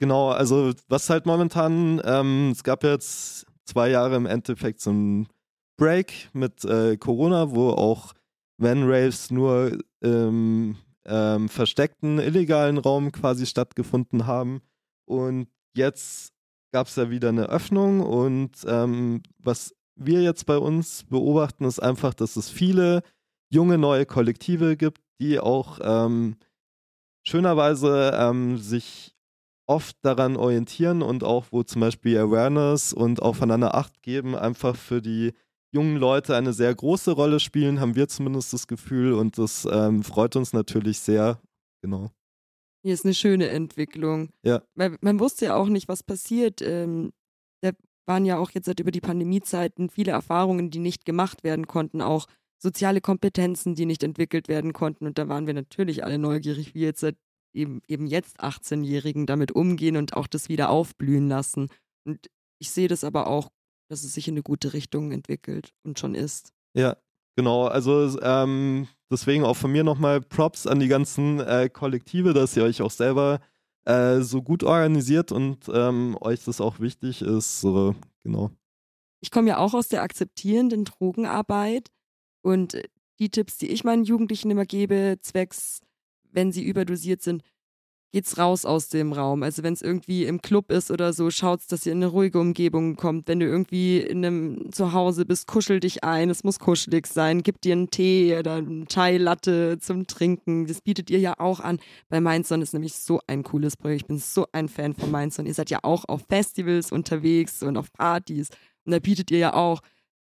[0.00, 5.28] Genau, also was halt momentan, ähm, es gab jetzt zwei Jahre im Endeffekt so einen
[5.76, 8.14] Break mit äh, Corona, wo auch
[8.56, 14.60] Van-Raves nur im ähm, versteckten, illegalen Raum quasi stattgefunden haben.
[15.06, 16.32] Und jetzt
[16.72, 21.80] gab es ja wieder eine Öffnung und ähm, was wir jetzt bei uns beobachten, ist
[21.80, 23.02] einfach, dass es viele
[23.50, 26.36] junge neue Kollektive gibt, die auch ähm,
[27.22, 29.14] schönerweise ähm, sich
[29.66, 35.02] oft daran orientieren und auch wo zum Beispiel Awareness und aufeinander Acht geben einfach für
[35.02, 35.32] die
[35.72, 40.02] jungen Leute eine sehr große Rolle spielen, haben wir zumindest das Gefühl und das ähm,
[40.02, 41.40] freut uns natürlich sehr.
[41.82, 42.10] Genau.
[42.82, 44.30] Hier ist eine schöne Entwicklung.
[44.42, 44.62] Ja.
[44.74, 46.62] Weil man wusste ja auch nicht, was passiert.
[46.62, 47.12] Ähm,
[47.62, 47.70] da
[48.06, 52.00] waren ja auch jetzt halt über die Pandemiezeiten viele Erfahrungen, die nicht gemacht werden konnten,
[52.00, 52.26] auch
[52.58, 55.06] soziale Kompetenzen, die nicht entwickelt werden konnten.
[55.06, 57.04] Und da waren wir natürlich alle neugierig, wie jetzt
[57.54, 61.68] eben, eben jetzt 18-Jährigen damit umgehen und auch das wieder aufblühen lassen.
[62.06, 62.28] Und
[62.58, 63.50] ich sehe das aber auch,
[63.90, 66.52] dass es sich in eine gute Richtung entwickelt und schon ist.
[66.74, 66.96] Ja,
[67.36, 67.66] genau.
[67.66, 72.62] Also ähm, deswegen auch von mir nochmal Props an die ganzen äh, Kollektive, dass ihr
[72.62, 73.40] euch auch selber
[73.84, 77.60] äh, so gut organisiert und ähm, euch das auch wichtig ist.
[77.60, 78.52] So, genau.
[79.20, 81.88] Ich komme ja auch aus der akzeptierenden Drogenarbeit
[82.42, 82.80] und
[83.18, 85.80] die Tipps, die ich meinen Jugendlichen immer gebe, zwecks,
[86.30, 87.42] wenn sie überdosiert sind,
[88.12, 89.42] geht's raus aus dem Raum.
[89.42, 92.40] Also wenn es irgendwie im Club ist oder so, schaut's, dass ihr in eine ruhige
[92.40, 93.28] Umgebung kommt.
[93.28, 96.30] Wenn du irgendwie in einem Zuhause bist, kuschel dich ein.
[96.30, 97.42] Es muss kuschelig sein.
[97.42, 100.66] Gib dir einen Tee oder eine Chai-Latte zum Trinken.
[100.66, 101.78] Das bietet ihr ja auch an.
[102.08, 104.02] Bei Mindson ist nämlich so ein cooles Projekt.
[104.02, 105.46] Ich bin so ein Fan von Mindson.
[105.46, 108.48] Ihr seid ja auch auf Festivals unterwegs und auf Partys.
[108.84, 109.80] Und da bietet ihr ja auch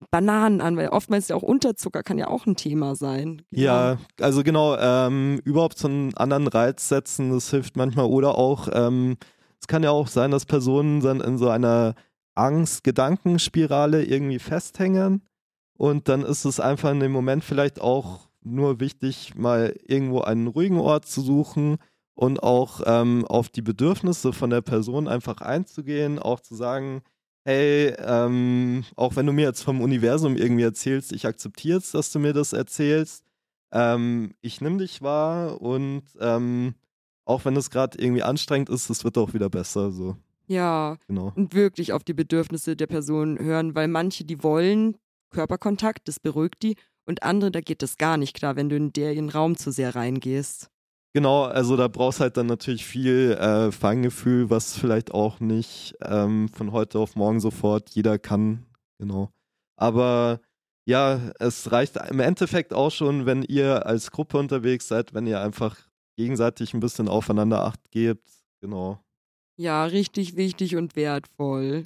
[0.10, 3.44] Bananen an, weil oftmals ja auch Unterzucker kann ja auch ein Thema sein.
[3.52, 3.64] Genau.
[3.64, 8.06] Ja, also genau, ähm, überhaupt so einen anderen Reiz setzen, das hilft manchmal.
[8.06, 9.18] Oder auch, ähm,
[9.60, 11.96] es kann ja auch sein, dass Personen dann in so einer
[12.36, 15.22] Angst-Gedankenspirale irgendwie festhängen.
[15.78, 20.48] Und dann ist es einfach in dem Moment vielleicht auch nur wichtig, mal irgendwo einen
[20.48, 21.78] ruhigen Ort zu suchen
[22.16, 27.02] und auch ähm, auf die Bedürfnisse von der Person einfach einzugehen, auch zu sagen,
[27.44, 32.12] hey, ähm, auch wenn du mir jetzt vom Universum irgendwie erzählst, ich akzeptiere es, dass
[32.12, 33.26] du mir das erzählst.
[33.72, 36.76] Ähm, ich nehme dich wahr und ähm,
[37.26, 39.92] auch wenn es gerade irgendwie anstrengend ist, es wird auch wieder besser.
[39.92, 40.18] So.
[40.48, 41.32] Ja, genau.
[41.36, 44.98] und wirklich auf die Bedürfnisse der Person hören, weil manche, die wollen
[45.30, 46.76] Körperkontakt, das beruhigt die,
[47.06, 49.96] und andere, da geht das gar nicht klar, wenn du in deren Raum zu sehr
[49.96, 50.70] reingehst.
[51.14, 56.48] Genau, also da brauchst halt dann natürlich viel äh, Feingefühl, was vielleicht auch nicht ähm,
[56.48, 58.66] von heute auf morgen sofort jeder kann.
[58.98, 59.30] Genau.
[59.78, 60.40] Aber
[60.88, 65.42] ja, es reicht im Endeffekt auch schon, wenn ihr als Gruppe unterwegs seid, wenn ihr
[65.42, 65.78] einfach
[66.18, 68.30] gegenseitig ein bisschen aufeinander Acht gebt.
[68.62, 69.00] Genau.
[69.60, 71.86] Ja, richtig wichtig und wertvoll.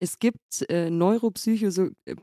[0.00, 2.16] Es gibt äh, Neuropsycho, so, äh,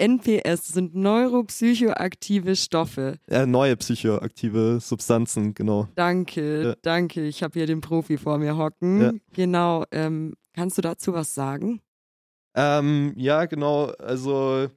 [0.00, 3.18] NPS sind neuropsychoaktive Stoffe.
[3.28, 5.88] Ja, neue psychoaktive Substanzen, genau.
[5.94, 6.74] Danke, ja.
[6.82, 7.26] danke.
[7.26, 9.00] Ich habe hier den Profi vor mir hocken.
[9.00, 9.12] Ja.
[9.32, 9.84] Genau.
[9.92, 11.80] Ähm, kannst du dazu was sagen?
[12.54, 13.86] Ähm, ja, genau.
[13.98, 14.68] Also,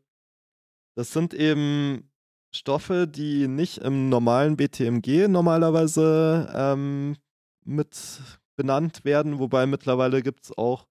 [0.95, 2.09] das sind eben
[2.51, 7.15] Stoffe, die nicht im normalen BTMG normalerweise ähm,
[7.65, 8.21] mit
[8.55, 10.85] benannt werden, wobei mittlerweile gibt es auch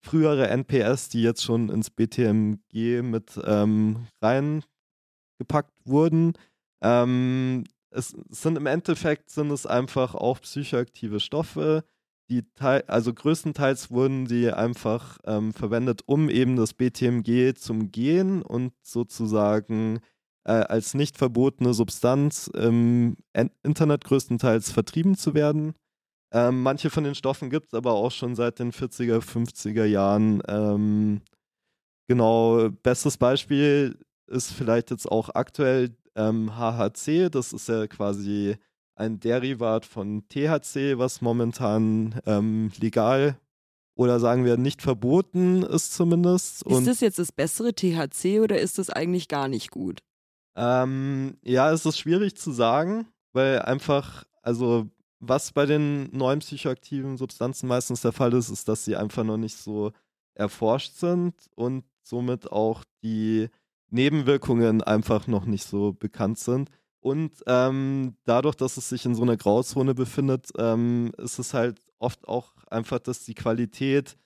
[0.00, 6.34] frühere NPS, die jetzt schon ins BTMG mit ähm, reingepackt wurden.
[6.82, 11.84] Ähm, es sind im Endeffekt sind es einfach auch psychoaktive Stoffe,
[12.30, 18.74] die also größtenteils wurden die einfach ähm, verwendet, um eben das BTMG zum Gehen und
[18.82, 20.00] sozusagen
[20.44, 23.16] äh, als nicht verbotene Substanz im
[23.62, 25.74] Internet größtenteils vertrieben zu werden.
[26.32, 30.42] Ähm, manche von den Stoffen gibt es aber auch schon seit den 40er, 50er Jahren.
[30.46, 31.22] Ähm,
[32.06, 37.30] genau, bestes Beispiel ist vielleicht jetzt auch aktuell ähm, HHC.
[37.30, 38.56] Das ist ja quasi
[38.94, 43.38] ein Derivat von THC, was momentan ähm, legal
[43.98, 46.62] oder sagen wir nicht verboten ist zumindest.
[46.62, 50.02] Ist das jetzt das bessere THC oder ist das eigentlich gar nicht gut?
[50.56, 54.88] Ähm, ja, es ist schwierig zu sagen, weil einfach, also
[55.20, 59.36] was bei den neuen psychoaktiven Substanzen meistens der Fall ist, ist, dass sie einfach noch
[59.36, 59.92] nicht so
[60.34, 63.48] erforscht sind und somit auch die
[63.90, 66.70] Nebenwirkungen einfach noch nicht so bekannt sind.
[67.00, 71.80] Und ähm, dadurch, dass es sich in so einer Grauzone befindet, ähm, ist es halt
[71.98, 74.16] oft auch einfach, dass die Qualität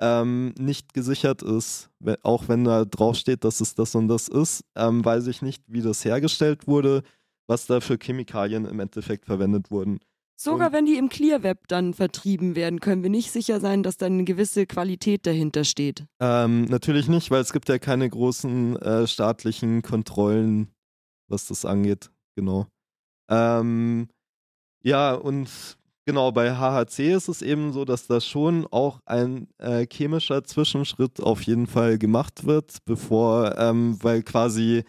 [0.00, 1.90] ähm, nicht gesichert ist.
[2.22, 5.82] Auch wenn da draufsteht, dass es das und das ist, ähm, weiß ich nicht, wie
[5.82, 7.02] das hergestellt wurde,
[7.46, 10.00] was da für Chemikalien im Endeffekt verwendet wurden.
[10.42, 13.84] Sogar und wenn die im Clear Web dann vertrieben werden, können wir nicht sicher sein,
[13.84, 16.04] dass da eine gewisse Qualität dahinter steht.
[16.18, 20.68] Ähm, natürlich nicht, weil es gibt ja keine großen äh, staatlichen Kontrollen,
[21.28, 22.10] was das angeht.
[22.34, 22.66] Genau.
[23.30, 24.08] Ähm,
[24.82, 25.48] ja, und
[26.06, 31.20] genau, bei HHC ist es eben so, dass da schon auch ein äh, chemischer Zwischenschritt
[31.20, 34.82] auf jeden Fall gemacht wird, bevor, ähm, weil quasi,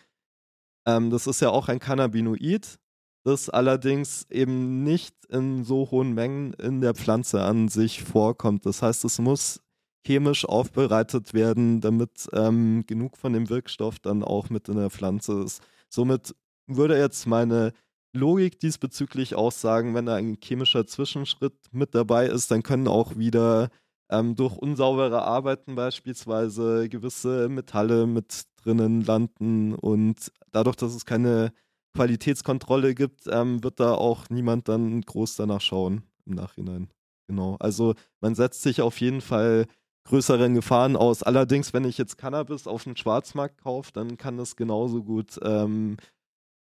[0.88, 2.80] ähm, das ist ja auch ein Cannabinoid
[3.24, 8.65] das allerdings eben nicht in so hohen Mengen in der Pflanze an sich vorkommt.
[8.65, 9.61] Das heißt, es muss
[10.05, 15.41] chemisch aufbereitet werden, damit ähm, genug von dem Wirkstoff dann auch mit in der Pflanze
[15.43, 15.61] ist.
[15.89, 16.36] Somit
[16.67, 17.71] würde jetzt meine
[18.13, 23.17] Logik diesbezüglich auch sagen, wenn da ein chemischer Zwischenschritt mit dabei ist, dann können auch
[23.17, 23.69] wieder
[24.09, 31.53] ähm, durch unsaubere Arbeiten beispielsweise gewisse Metalle mit drinnen landen und dadurch, dass es keine
[31.94, 36.89] Qualitätskontrolle gibt, ähm, wird da auch niemand dann groß danach schauen im Nachhinein.
[37.28, 37.56] Genau.
[37.60, 39.66] Also man setzt sich auf jeden Fall
[40.06, 41.24] größeren Gefahren aus.
[41.24, 45.98] Allerdings, wenn ich jetzt Cannabis auf dem Schwarzmarkt kaufe, dann kann das genauso gut ähm,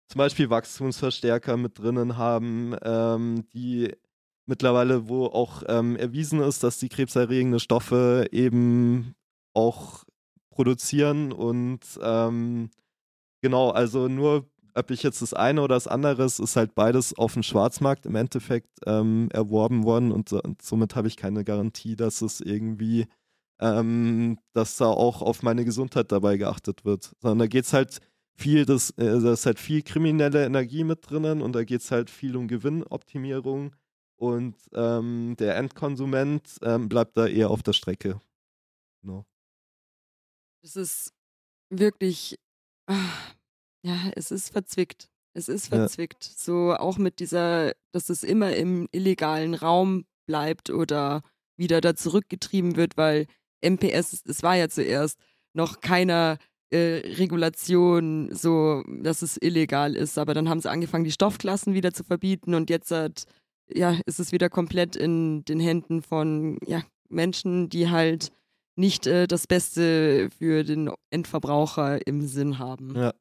[0.08, 3.92] zum Beispiel Wachstumsverstärker mit drinnen haben, ähm, die
[4.46, 9.14] mittlerweile, wo auch ähm, erwiesen ist, dass die krebserregende Stoffe eben
[9.52, 10.04] auch
[10.50, 12.70] produzieren und ähm,
[13.42, 17.34] genau, also nur ob ich jetzt das eine oder das andere ist, halt beides auf
[17.34, 22.22] dem Schwarzmarkt im Endeffekt ähm, erworben worden und, und somit habe ich keine Garantie, dass
[22.22, 23.06] es irgendwie,
[23.60, 27.12] ähm, dass da auch auf meine Gesundheit dabei geachtet wird.
[27.20, 28.00] Sondern da geht es halt
[28.34, 31.90] viel, das, äh, da ist halt viel kriminelle Energie mit drinnen und da geht es
[31.90, 33.74] halt viel um Gewinnoptimierung
[34.16, 38.20] und ähm, der Endkonsument ähm, bleibt da eher auf der Strecke.
[39.02, 39.24] Genau.
[40.62, 41.12] Das ist
[41.70, 42.36] wirklich.
[42.86, 43.37] Ach
[43.82, 45.08] ja, es ist verzwickt.
[45.34, 46.24] Es ist verzwickt.
[46.24, 46.32] Ja.
[46.36, 51.22] So auch mit dieser, dass es immer im illegalen Raum bleibt oder
[51.56, 53.26] wieder da zurückgetrieben wird, weil
[53.62, 55.18] MPS, es war ja zuerst
[55.52, 56.38] noch keiner
[56.70, 60.18] äh, Regulation, so dass es illegal ist.
[60.18, 63.24] Aber dann haben sie angefangen, die Stoffklassen wieder zu verbieten und jetzt hat,
[63.68, 68.32] ja, ist es wieder komplett in den Händen von ja, Menschen, die halt
[68.76, 72.94] nicht äh, das Beste für den Endverbraucher im Sinn haben.
[72.94, 73.14] Ja,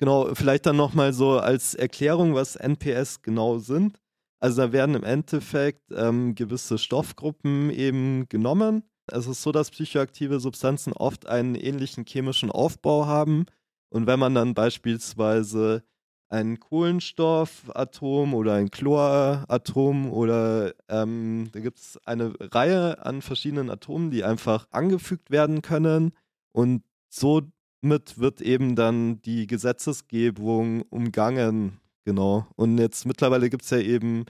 [0.00, 4.00] Genau, vielleicht dann nochmal so als Erklärung, was NPS genau sind.
[4.42, 8.82] Also da werden im Endeffekt ähm, gewisse Stoffgruppen eben genommen.
[9.12, 13.44] Es ist so, dass psychoaktive Substanzen oft einen ähnlichen chemischen Aufbau haben.
[13.90, 15.84] Und wenn man dann beispielsweise
[16.30, 24.10] ein Kohlenstoffatom oder ein Chloratom oder ähm, da gibt es eine Reihe an verschiedenen Atomen,
[24.10, 26.14] die einfach angefügt werden können
[26.52, 27.42] und so
[27.82, 31.80] mit wird eben dann die Gesetzesgebung umgangen.
[32.04, 32.46] Genau.
[32.56, 34.24] Und jetzt mittlerweile gibt es ja eben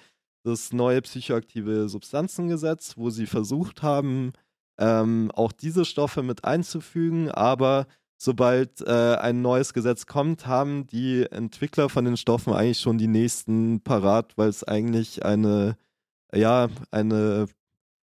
[0.45, 4.33] das neue psychoaktive Substanzengesetz, wo sie versucht haben,
[4.79, 7.87] ähm, auch diese Stoffe mit einzufügen, aber
[8.17, 13.07] sobald äh, ein neues Gesetz kommt, haben die Entwickler von den Stoffen eigentlich schon die
[13.07, 15.77] nächsten parat, weil es eigentlich eine,
[16.35, 17.47] ja, eine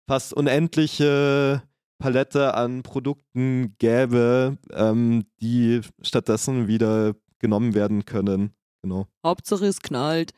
[0.07, 1.61] fast unendliche
[1.99, 8.53] Palette an Produkten gäbe, ähm, die stattdessen wieder genommen werden können.
[8.81, 9.07] Genau.
[9.23, 10.33] Hauptsache es knallt.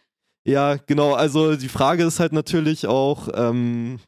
[0.46, 1.14] Ja, genau.
[1.14, 4.00] Also die Frage ist halt natürlich auch, ähm,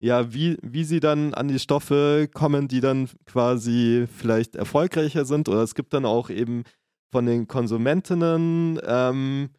[0.00, 5.48] ja, wie, wie sie dann an die Stoffe kommen, die dann quasi vielleicht erfolgreicher sind.
[5.48, 6.64] Oder es gibt dann auch eben
[7.12, 9.50] von den Konsumentinnen ähm,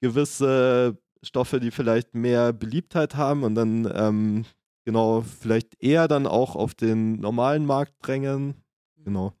[0.00, 4.44] gewisse Stoffe, die vielleicht mehr Beliebtheit haben und dann ähm,
[4.84, 8.54] genau, vielleicht eher dann auch auf den normalen Markt drängen.
[9.04, 9.32] Genau.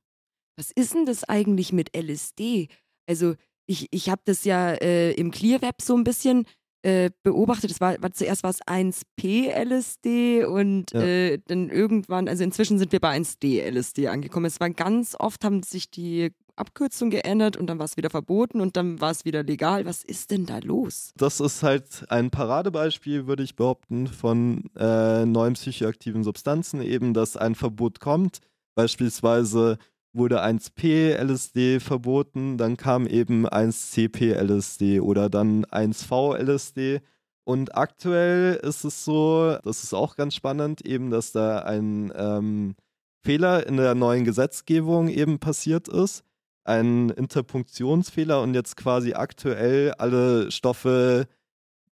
[0.56, 2.68] Was ist denn das eigentlich mit LSD?
[3.06, 3.34] Also,
[3.66, 6.46] ich, ich habe das ja äh, im ClearWeb so ein bisschen
[6.82, 7.70] äh, beobachtet.
[7.70, 11.00] Das war, war zuerst war es 1P LSD und ja.
[11.00, 14.46] äh, dann irgendwann, also inzwischen sind wir bei 1D LSD angekommen.
[14.46, 18.60] Es war ganz oft, haben sich die Abkürzung geändert und dann war es wieder verboten
[18.60, 19.84] und dann war es wieder legal.
[19.86, 21.12] Was ist denn da los?
[21.16, 27.36] Das ist halt ein Paradebeispiel, würde ich behaupten, von äh, neuen psychoaktiven Substanzen, eben, dass
[27.36, 28.38] ein Verbot kommt.
[28.74, 29.78] Beispielsweise
[30.12, 37.00] wurde 1P LSD verboten, dann kam eben 1CP LSD oder dann 1V LSD.
[37.42, 42.74] Und aktuell ist es so, das ist auch ganz spannend, eben, dass da ein ähm,
[43.22, 46.24] Fehler in der neuen Gesetzgebung eben passiert ist
[46.64, 51.28] ein Interpunktionsfehler und jetzt quasi aktuell alle Stoffe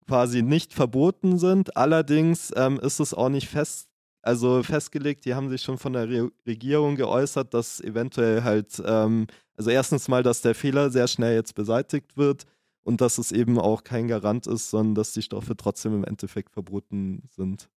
[0.07, 1.75] quasi nicht verboten sind.
[1.77, 3.89] Allerdings ähm, ist es auch nicht fest,
[4.21, 9.27] also festgelegt, die haben sich schon von der Re Regierung geäußert, dass eventuell halt, ähm,
[9.55, 12.45] also erstens mal, dass der Fehler sehr schnell jetzt beseitigt wird
[12.83, 16.51] und dass es eben auch kein Garant ist, sondern dass die Stoffe trotzdem im Endeffekt
[16.51, 17.69] verboten sind.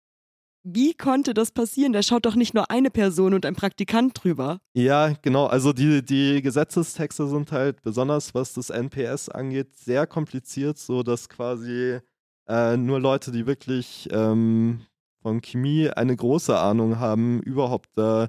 [0.64, 1.92] Wie konnte das passieren?
[1.92, 4.60] Da schaut doch nicht nur eine Person und ein Praktikant drüber.
[4.74, 5.48] Ja, genau.
[5.48, 11.30] Also die, die Gesetzestexte sind halt besonders, was das NPS angeht, sehr kompliziert, so dass
[11.30, 12.00] quasi
[12.48, 14.82] äh, nur Leute, die wirklich ähm,
[15.22, 18.28] von Chemie eine große Ahnung haben, überhaupt da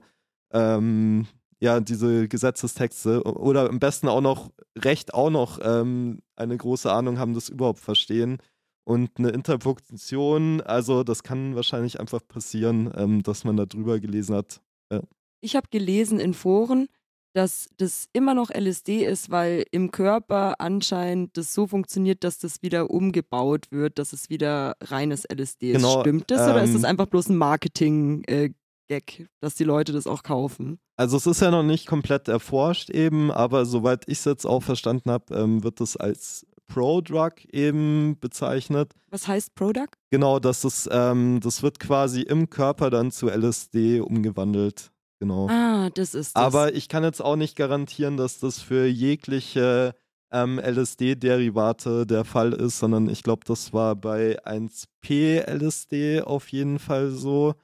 [0.53, 1.27] ähm,
[1.61, 7.19] ja diese Gesetzestexte oder am besten auch noch Recht auch noch ähm, eine große Ahnung
[7.19, 8.39] haben, das überhaupt verstehen.
[8.85, 14.35] Und eine Interpunktion, also das kann wahrscheinlich einfach passieren, ähm, dass man da drüber gelesen
[14.35, 14.61] hat.
[14.93, 15.03] Ja.
[15.41, 16.89] Ich habe gelesen in Foren,
[17.35, 22.63] dass das immer noch LSD ist, weil im Körper anscheinend das so funktioniert, dass das
[22.63, 25.77] wieder umgebaut wird, dass es wieder reines LSD ist.
[25.77, 30.07] Genau, Stimmt das oder ist ähm, das einfach bloß ein Marketing-Gag, dass die Leute das
[30.07, 30.79] auch kaufen?
[30.97, 34.63] Also es ist ja noch nicht komplett erforscht eben, aber soweit ich es jetzt auch
[34.63, 38.95] verstanden habe, ähm, wird es als Pro-Drug eben bezeichnet.
[39.11, 39.91] Was heißt Product?
[40.11, 44.91] Genau, das ist, ähm, das wird quasi im Körper dann zu LSD umgewandelt.
[45.21, 45.49] Genau.
[45.49, 46.43] Ah, das ist das.
[46.43, 49.95] Aber ich kann jetzt auch nicht garantieren, dass das für jegliche
[50.33, 56.79] ähm, LSD-Derivate der Fall ist, sondern ich glaube, das war bei 1P LSD auf jeden
[56.79, 57.55] Fall so.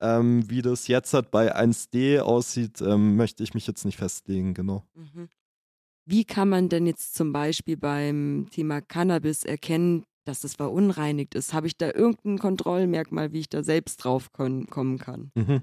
[0.00, 4.54] Ähm, wie das jetzt halt bei 1D aussieht, ähm, möchte ich mich jetzt nicht festlegen,
[4.54, 4.84] genau.
[4.94, 5.28] Mhm.
[6.10, 11.52] Wie kann man denn jetzt zum Beispiel beim Thema Cannabis erkennen, dass das verunreinigt ist?
[11.52, 15.32] Habe ich da irgendein Kontrollmerkmal, wie ich da selbst drauf kommen kann?
[15.34, 15.60] Mhm.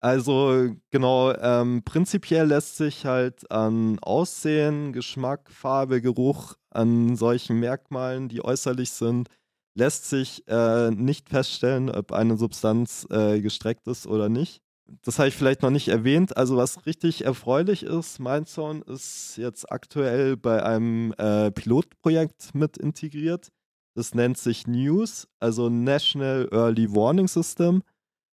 [0.00, 8.30] Also genau, ähm, prinzipiell lässt sich halt an Aussehen, Geschmack, Farbe, Geruch, an solchen Merkmalen,
[8.30, 9.28] die äußerlich sind,
[9.74, 14.62] lässt sich äh, nicht feststellen, ob eine Substanz äh, gestreckt ist oder nicht.
[15.02, 16.36] Das habe ich vielleicht noch nicht erwähnt.
[16.36, 23.48] Also was richtig erfreulich ist, Mindzone ist jetzt aktuell bei einem äh, Pilotprojekt mit integriert.
[23.94, 27.82] Das nennt sich NEWS, also National Early Warning System.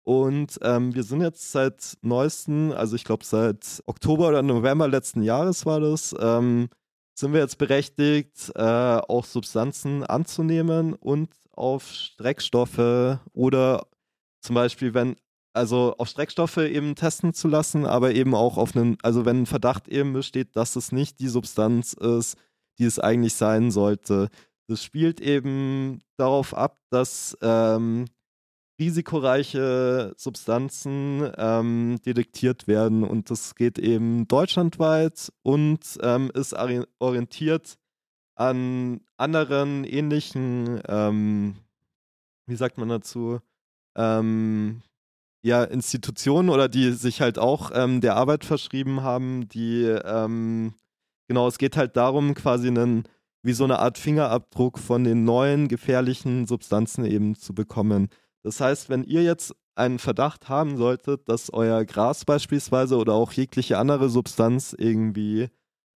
[0.04, 5.22] Und ähm, wir sind jetzt seit neuesten, also ich glaube seit Oktober oder November letzten
[5.22, 6.68] Jahres war das, ähm,
[7.18, 13.86] sind wir jetzt berechtigt, äh, auch Substanzen anzunehmen und auf Streckstoffe oder
[14.42, 15.16] zum Beispiel, wenn,
[15.56, 19.46] also auf Streckstoffe eben testen zu lassen, aber eben auch auf einen, also wenn ein
[19.46, 22.36] Verdacht eben besteht, dass es nicht die Substanz ist,
[22.78, 24.28] die es eigentlich sein sollte.
[24.68, 28.04] Das spielt eben darauf ab, dass ähm,
[28.80, 37.78] risikoreiche Substanzen ähm, detektiert werden und das geht eben deutschlandweit und ähm, ist ori- orientiert
[38.34, 41.56] an anderen ähnlichen, ähm,
[42.46, 43.40] wie sagt man dazu,
[43.96, 44.82] ähm,
[45.46, 50.74] ja, Institutionen oder die sich halt auch ähm, der Arbeit verschrieben haben, die, ähm,
[51.28, 53.04] genau, es geht halt darum, quasi einen,
[53.44, 58.08] wie so eine Art Fingerabdruck von den neuen gefährlichen Substanzen eben zu bekommen.
[58.42, 63.30] Das heißt, wenn ihr jetzt einen Verdacht haben solltet, dass euer Gras beispielsweise oder auch
[63.30, 65.48] jegliche andere Substanz irgendwie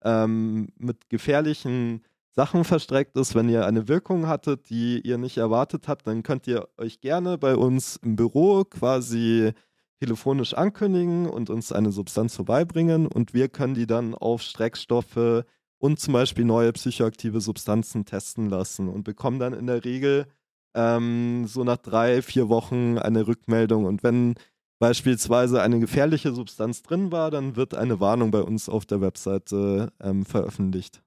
[0.05, 5.89] ähm, mit gefährlichen Sachen verstreckt ist, wenn ihr eine Wirkung hattet, die ihr nicht erwartet
[5.89, 9.53] habt, dann könnt ihr euch gerne bei uns im Büro quasi
[10.01, 15.45] telefonisch ankündigen und uns eine Substanz vorbeibringen und wir können die dann auf Streckstoffe
[15.79, 20.27] und zum Beispiel neue psychoaktive Substanzen testen lassen und bekommen dann in der Regel
[20.75, 23.87] ähm, so nach drei, vier Wochen eine Rückmeldung.
[23.87, 24.35] Und wenn
[24.79, 29.93] beispielsweise eine gefährliche Substanz drin war, dann wird eine Warnung bei uns auf der Webseite
[30.01, 31.03] ähm, veröffentlicht.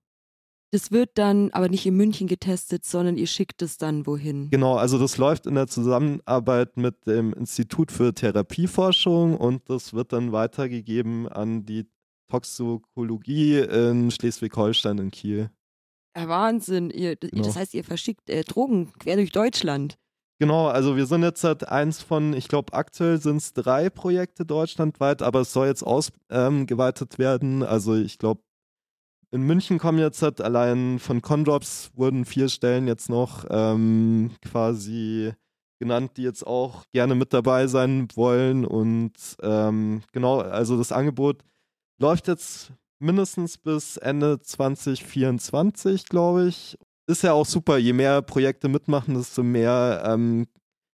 [0.74, 4.50] Das wird dann aber nicht in München getestet, sondern ihr schickt es dann wohin.
[4.50, 10.14] Genau, also das läuft in der Zusammenarbeit mit dem Institut für Therapieforschung und das wird
[10.14, 11.86] dann weitergegeben an die
[12.28, 15.52] Toxikologie in Schleswig-Holstein in Kiel.
[16.18, 16.90] Ja, Wahnsinn.
[16.90, 17.44] Ihr, Genau.
[17.44, 20.00] Das heißt, ihr verschickt äh, Drogen quer durch Deutschland.
[20.40, 24.44] Genau, also wir sind jetzt halt eins von, ich glaube, aktuell sind es drei Projekte
[24.44, 27.62] deutschlandweit, aber es soll jetzt ausgeweitet werden.
[27.62, 28.42] Also ich glaube,
[29.34, 35.34] in München kommen jetzt halt allein von Condrops wurden vier Stellen jetzt noch ähm, quasi
[35.80, 38.64] genannt, die jetzt auch gerne mit dabei sein wollen.
[38.64, 41.44] Und ähm, genau, also das Angebot
[42.00, 46.78] läuft jetzt mindestens bis Ende 2024, glaube ich.
[47.08, 50.46] Ist ja auch super, je mehr Projekte mitmachen, desto mehr ähm,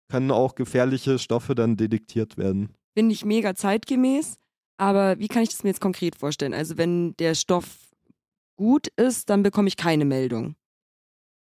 [0.08, 2.70] können auch gefährliche Stoffe dann detektiert werden.
[2.96, 4.36] Finde ich mega zeitgemäß.
[4.80, 6.54] Aber wie kann ich das mir jetzt konkret vorstellen?
[6.54, 7.87] Also, wenn der Stoff
[8.58, 10.56] gut ist, dann bekomme ich keine Meldung.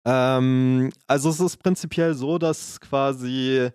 [0.06, 3.70] Ähm, also es ist prinzipiell so, dass quasi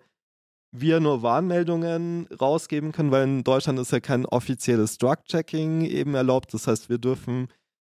[0.71, 6.53] wir nur Warnmeldungen rausgeben können, weil in Deutschland ist ja kein offizielles Drug-Checking eben erlaubt.
[6.53, 7.47] Das heißt, wir dürfen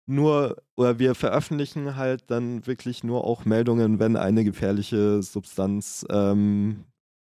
[0.05, 6.83] nur oder wir veröffentlichen halt dann wirklich nur auch Meldungen, wenn eine gefährliche Substanz ähm,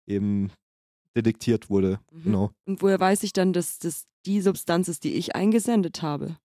[0.07, 0.51] eben
[1.17, 2.01] detektiert wurde.
[2.11, 2.23] Mhm.
[2.25, 2.51] Genau.
[2.67, 6.37] Und woher weiß ich dann, dass das die Substanz ist, die ich eingesendet habe?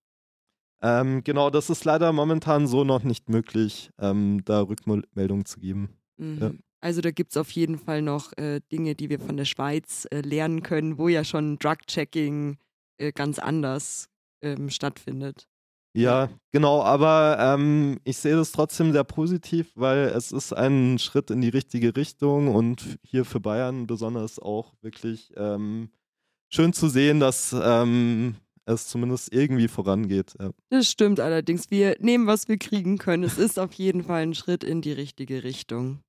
[0.82, 5.90] Ähm, genau, das ist leider momentan so noch nicht möglich, ähm, da Rückmeldungen zu geben.
[6.18, 6.38] Mhm.
[6.40, 6.52] Ja.
[6.80, 10.08] Also da gibt es auf jeden Fall noch äh, Dinge, die wir von der Schweiz
[10.12, 12.58] äh, lernen können, wo ja schon Drug-Checking
[12.98, 14.10] äh, ganz anders
[14.42, 15.48] ähm, stattfindet.
[15.96, 21.32] Ja, genau, aber ähm, ich sehe das trotzdem sehr positiv, weil es ist ein Schritt
[21.32, 25.90] in die richtige Richtung und hier für Bayern besonders auch wirklich ähm,
[26.50, 28.36] schön zu sehen, dass ähm,
[28.68, 30.34] es zumindest irgendwie vorangeht.
[30.40, 30.52] Ja.
[30.70, 31.72] Das stimmt allerdings.
[31.72, 33.24] Wir nehmen, was wir kriegen können.
[33.24, 36.02] Es ist auf jeden Fall ein Schritt in die richtige Richtung.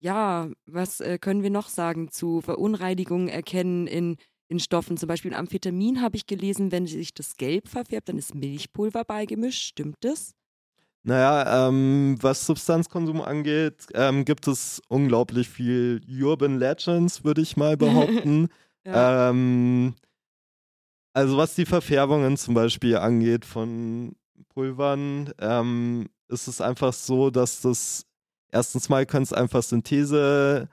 [0.00, 4.16] Ja, was äh, können wir noch sagen zu Verunreinigungen erkennen in,
[4.48, 4.96] in Stoffen?
[4.96, 9.62] Zum Beispiel Amphetamin habe ich gelesen, wenn sich das gelb verfärbt, dann ist Milchpulver beigemischt.
[9.62, 10.34] Stimmt das?
[11.02, 17.76] Naja, ähm, was Substanzkonsum angeht, ähm, gibt es unglaublich viel Urban Legends, würde ich mal
[17.78, 18.48] behaupten.
[18.84, 19.30] ja.
[19.30, 19.94] ähm,
[21.18, 24.14] also was die Verfärbungen zum Beispiel angeht von
[24.50, 28.06] Pulvern, ähm, ist es einfach so, dass das
[28.52, 30.68] erstens mal können es einfach Synthese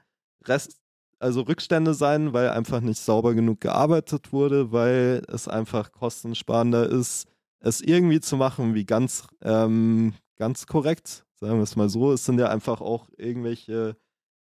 [0.46, 0.78] Rest,
[1.18, 7.26] also Rückstände sein, weil einfach nicht sauber genug gearbeitet wurde, weil es einfach kostensparender ist,
[7.60, 12.12] es irgendwie zu machen wie ganz, ähm, ganz korrekt, sagen wir es mal so.
[12.12, 13.98] Es sind ja einfach auch irgendwelche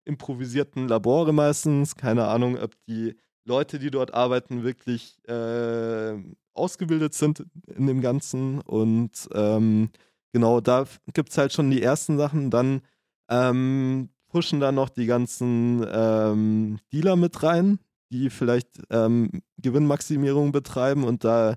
[0.05, 1.95] improvisierten Labore meistens.
[1.95, 6.15] Keine Ahnung, ob die Leute, die dort arbeiten, wirklich äh,
[6.55, 8.61] ausgebildet sind in dem Ganzen.
[8.61, 9.91] Und ähm,
[10.33, 12.51] genau, da gibt es halt schon die ersten Sachen.
[12.51, 12.83] Dann
[13.29, 17.79] ähm, pushen da noch die ganzen ähm, Dealer mit rein,
[18.11, 21.57] die vielleicht ähm, Gewinnmaximierung betreiben und da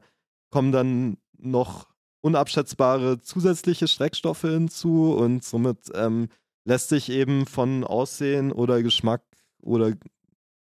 [0.51, 1.88] kommen dann noch
[2.21, 6.29] unabschätzbare zusätzliche Schreckstoffe hinzu und somit ähm,
[6.65, 9.23] lässt sich eben von Aussehen oder Geschmack
[9.61, 9.93] oder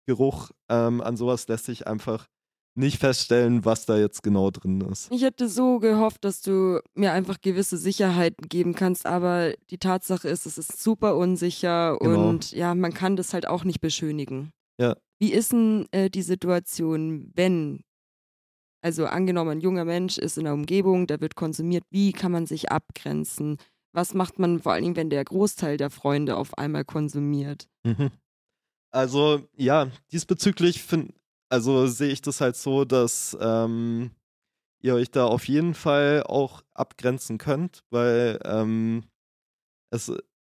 [0.09, 2.27] Geruch ähm, an sowas lässt sich einfach
[2.73, 5.11] nicht feststellen, was da jetzt genau drin ist.
[5.11, 10.27] Ich hätte so gehofft, dass du mir einfach gewisse Sicherheiten geben kannst, aber die Tatsache
[10.27, 12.27] ist, es ist super unsicher genau.
[12.29, 14.51] und ja, man kann das halt auch nicht beschönigen.
[14.79, 14.95] Ja.
[15.19, 17.81] Wie ist denn äh, die Situation, wenn,
[18.81, 22.47] also angenommen, ein junger Mensch ist in der Umgebung, der wird konsumiert, wie kann man
[22.47, 23.57] sich abgrenzen?
[23.93, 27.67] Was macht man vor allen Dingen, wenn der Großteil der Freunde auf einmal konsumiert?
[27.83, 28.09] Mhm.
[28.91, 31.13] Also ja, diesbezüglich finde
[31.49, 34.11] also sehe ich das halt so, dass ähm,
[34.81, 39.03] ihr euch da auf jeden Fall auch abgrenzen könnt, weil ähm,
[39.89, 40.11] es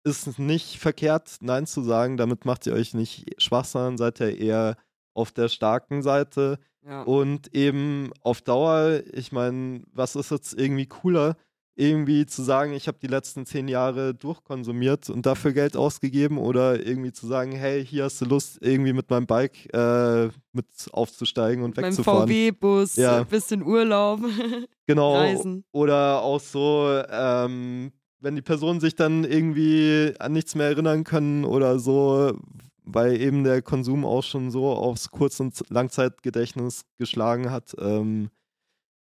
[0.03, 2.17] ist nicht verkehrt, Nein zu sagen.
[2.17, 4.77] Damit macht ihr euch nicht schwach, sondern seid ihr eher
[5.13, 6.59] auf der starken Seite.
[6.83, 7.03] Ja.
[7.03, 11.37] Und eben auf Dauer, ich meine, was ist jetzt irgendwie cooler,
[11.75, 16.85] irgendwie zu sagen, ich habe die letzten zehn Jahre durchkonsumiert und dafür Geld ausgegeben oder
[16.85, 21.63] irgendwie zu sagen, hey, hier hast du Lust, irgendwie mit meinem Bike äh, mit aufzusteigen
[21.63, 22.19] und wegzufahren.
[22.19, 23.19] Mein VW-Bus, ja.
[23.19, 24.19] ein bisschen Urlaub.
[24.85, 25.15] genau.
[25.15, 25.63] Reisen.
[25.71, 31.45] Oder auch so, ähm, wenn die Personen sich dann irgendwie an nichts mehr erinnern können
[31.45, 32.37] oder so,
[32.83, 37.75] weil eben der Konsum auch schon so aufs Kurz- und Langzeitgedächtnis geschlagen hat.
[37.79, 38.29] Ähm,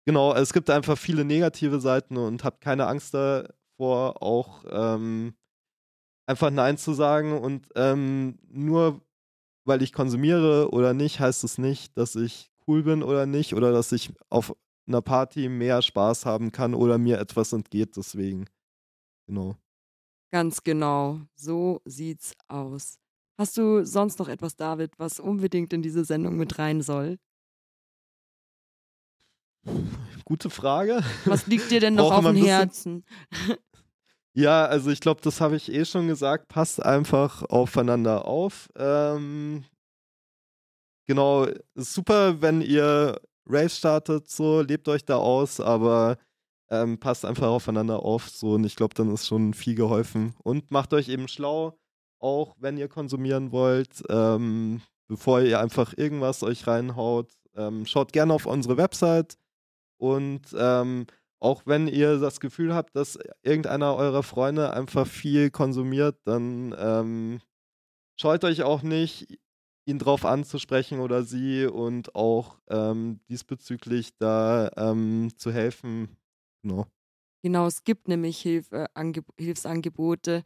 [0.05, 5.35] genau, es gibt einfach viele negative Seiten und habt keine Angst davor, auch ähm,
[6.27, 7.37] einfach Nein zu sagen.
[7.37, 9.01] Und ähm, nur
[9.65, 13.71] weil ich konsumiere oder nicht, heißt es nicht, dass ich cool bin oder nicht oder
[13.71, 14.55] dass ich auf
[14.87, 18.45] einer Party mehr Spaß haben kann oder mir etwas entgeht deswegen.
[19.27, 19.57] Genau.
[20.31, 21.21] Ganz genau.
[21.35, 22.99] So sieht's aus.
[23.37, 27.17] Hast du sonst noch etwas, David, was unbedingt in diese Sendung mit rein soll?
[30.26, 31.03] Gute Frage.
[31.26, 33.03] Was liegt dir denn noch auf dem Herzen?
[34.38, 36.49] Ja, also ich glaube, das habe ich eh schon gesagt.
[36.49, 38.68] Passt einfach aufeinander auf.
[38.76, 39.63] Ähm,
[41.07, 46.18] genau, ist super, wenn ihr Raves startet, so lebt euch da aus, aber
[46.70, 50.70] ähm, passt einfach aufeinander auf, so und ich glaube, dann ist schon viel geholfen und
[50.70, 51.80] macht euch eben schlau,
[52.20, 57.32] auch wenn ihr konsumieren wollt, ähm, bevor ihr einfach irgendwas euch reinhaut.
[57.55, 59.38] Ähm, schaut gerne auf unsere Website
[59.97, 61.05] und ähm,
[61.39, 67.41] auch wenn ihr das Gefühl habt, dass irgendeiner eurer Freunde einfach viel konsumiert, dann ähm,
[68.19, 69.39] scheut euch auch nicht,
[69.87, 76.17] ihn drauf anzusprechen oder sie und auch ähm, diesbezüglich da ähm, zu helfen.
[76.63, 76.87] Genau.
[77.43, 78.87] Genau, es gibt nämlich Hilf, äh,
[79.39, 80.43] Hilfsangebote.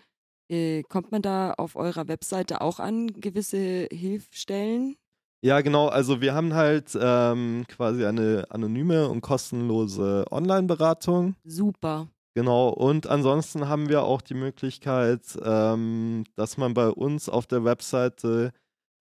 [0.51, 4.97] Äh, kommt man da auf eurer Webseite auch an gewisse Hilfsstellen?
[5.41, 5.87] Ja, genau.
[5.87, 11.35] Also wir haben halt ähm, quasi eine anonyme und kostenlose Online-Beratung.
[11.45, 12.07] Super.
[12.35, 12.69] Genau.
[12.69, 18.51] Und ansonsten haben wir auch die Möglichkeit, ähm, dass man bei uns auf der Webseite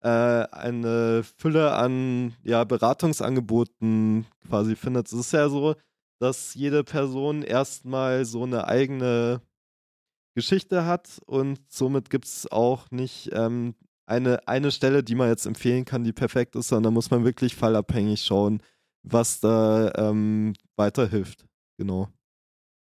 [0.02, 5.08] äh, eine Fülle an ja, Beratungsangeboten quasi findet.
[5.08, 5.74] Es ist ja so,
[6.20, 9.40] dass jede Person erstmal so eine eigene
[10.36, 13.74] Geschichte hat und somit gibt es auch nicht ähm,
[14.08, 17.24] eine, eine Stelle, die man jetzt empfehlen kann, die perfekt ist, sondern da muss man
[17.24, 18.62] wirklich fallabhängig schauen,
[19.02, 21.46] was da ähm, weiterhilft.
[21.78, 22.08] Genau.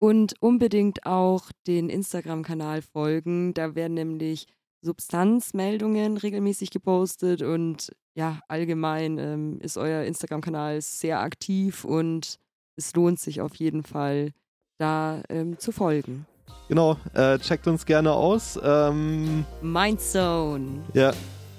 [0.01, 3.55] Und unbedingt auch den Instagram-Kanal folgen.
[3.55, 4.47] Da werden nämlich
[4.81, 12.39] Substanzmeldungen regelmäßig gepostet und ja, allgemein ähm, ist euer Instagram-Kanal sehr aktiv und
[12.77, 14.33] es lohnt sich auf jeden Fall,
[14.79, 16.27] da ähm, zu folgen.
[16.69, 18.59] Genau, äh, checkt uns gerne aus.
[18.63, 20.83] Ähm, Mindzone.
[20.93, 21.13] Ja,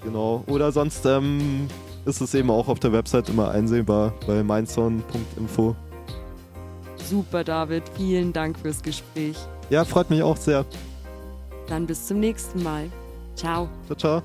[0.03, 0.43] genau.
[0.47, 1.67] Oder sonst ähm,
[2.05, 5.75] ist es eben auch auf der Website immer einsehbar bei mindzone.info.
[7.09, 7.83] Super, David.
[7.97, 9.35] Vielen Dank fürs Gespräch.
[9.69, 10.65] Ja, freut mich auch sehr.
[11.67, 12.89] Dann bis zum nächsten Mal.
[13.35, 13.67] Ciao.
[13.87, 14.23] Ciao, ciao.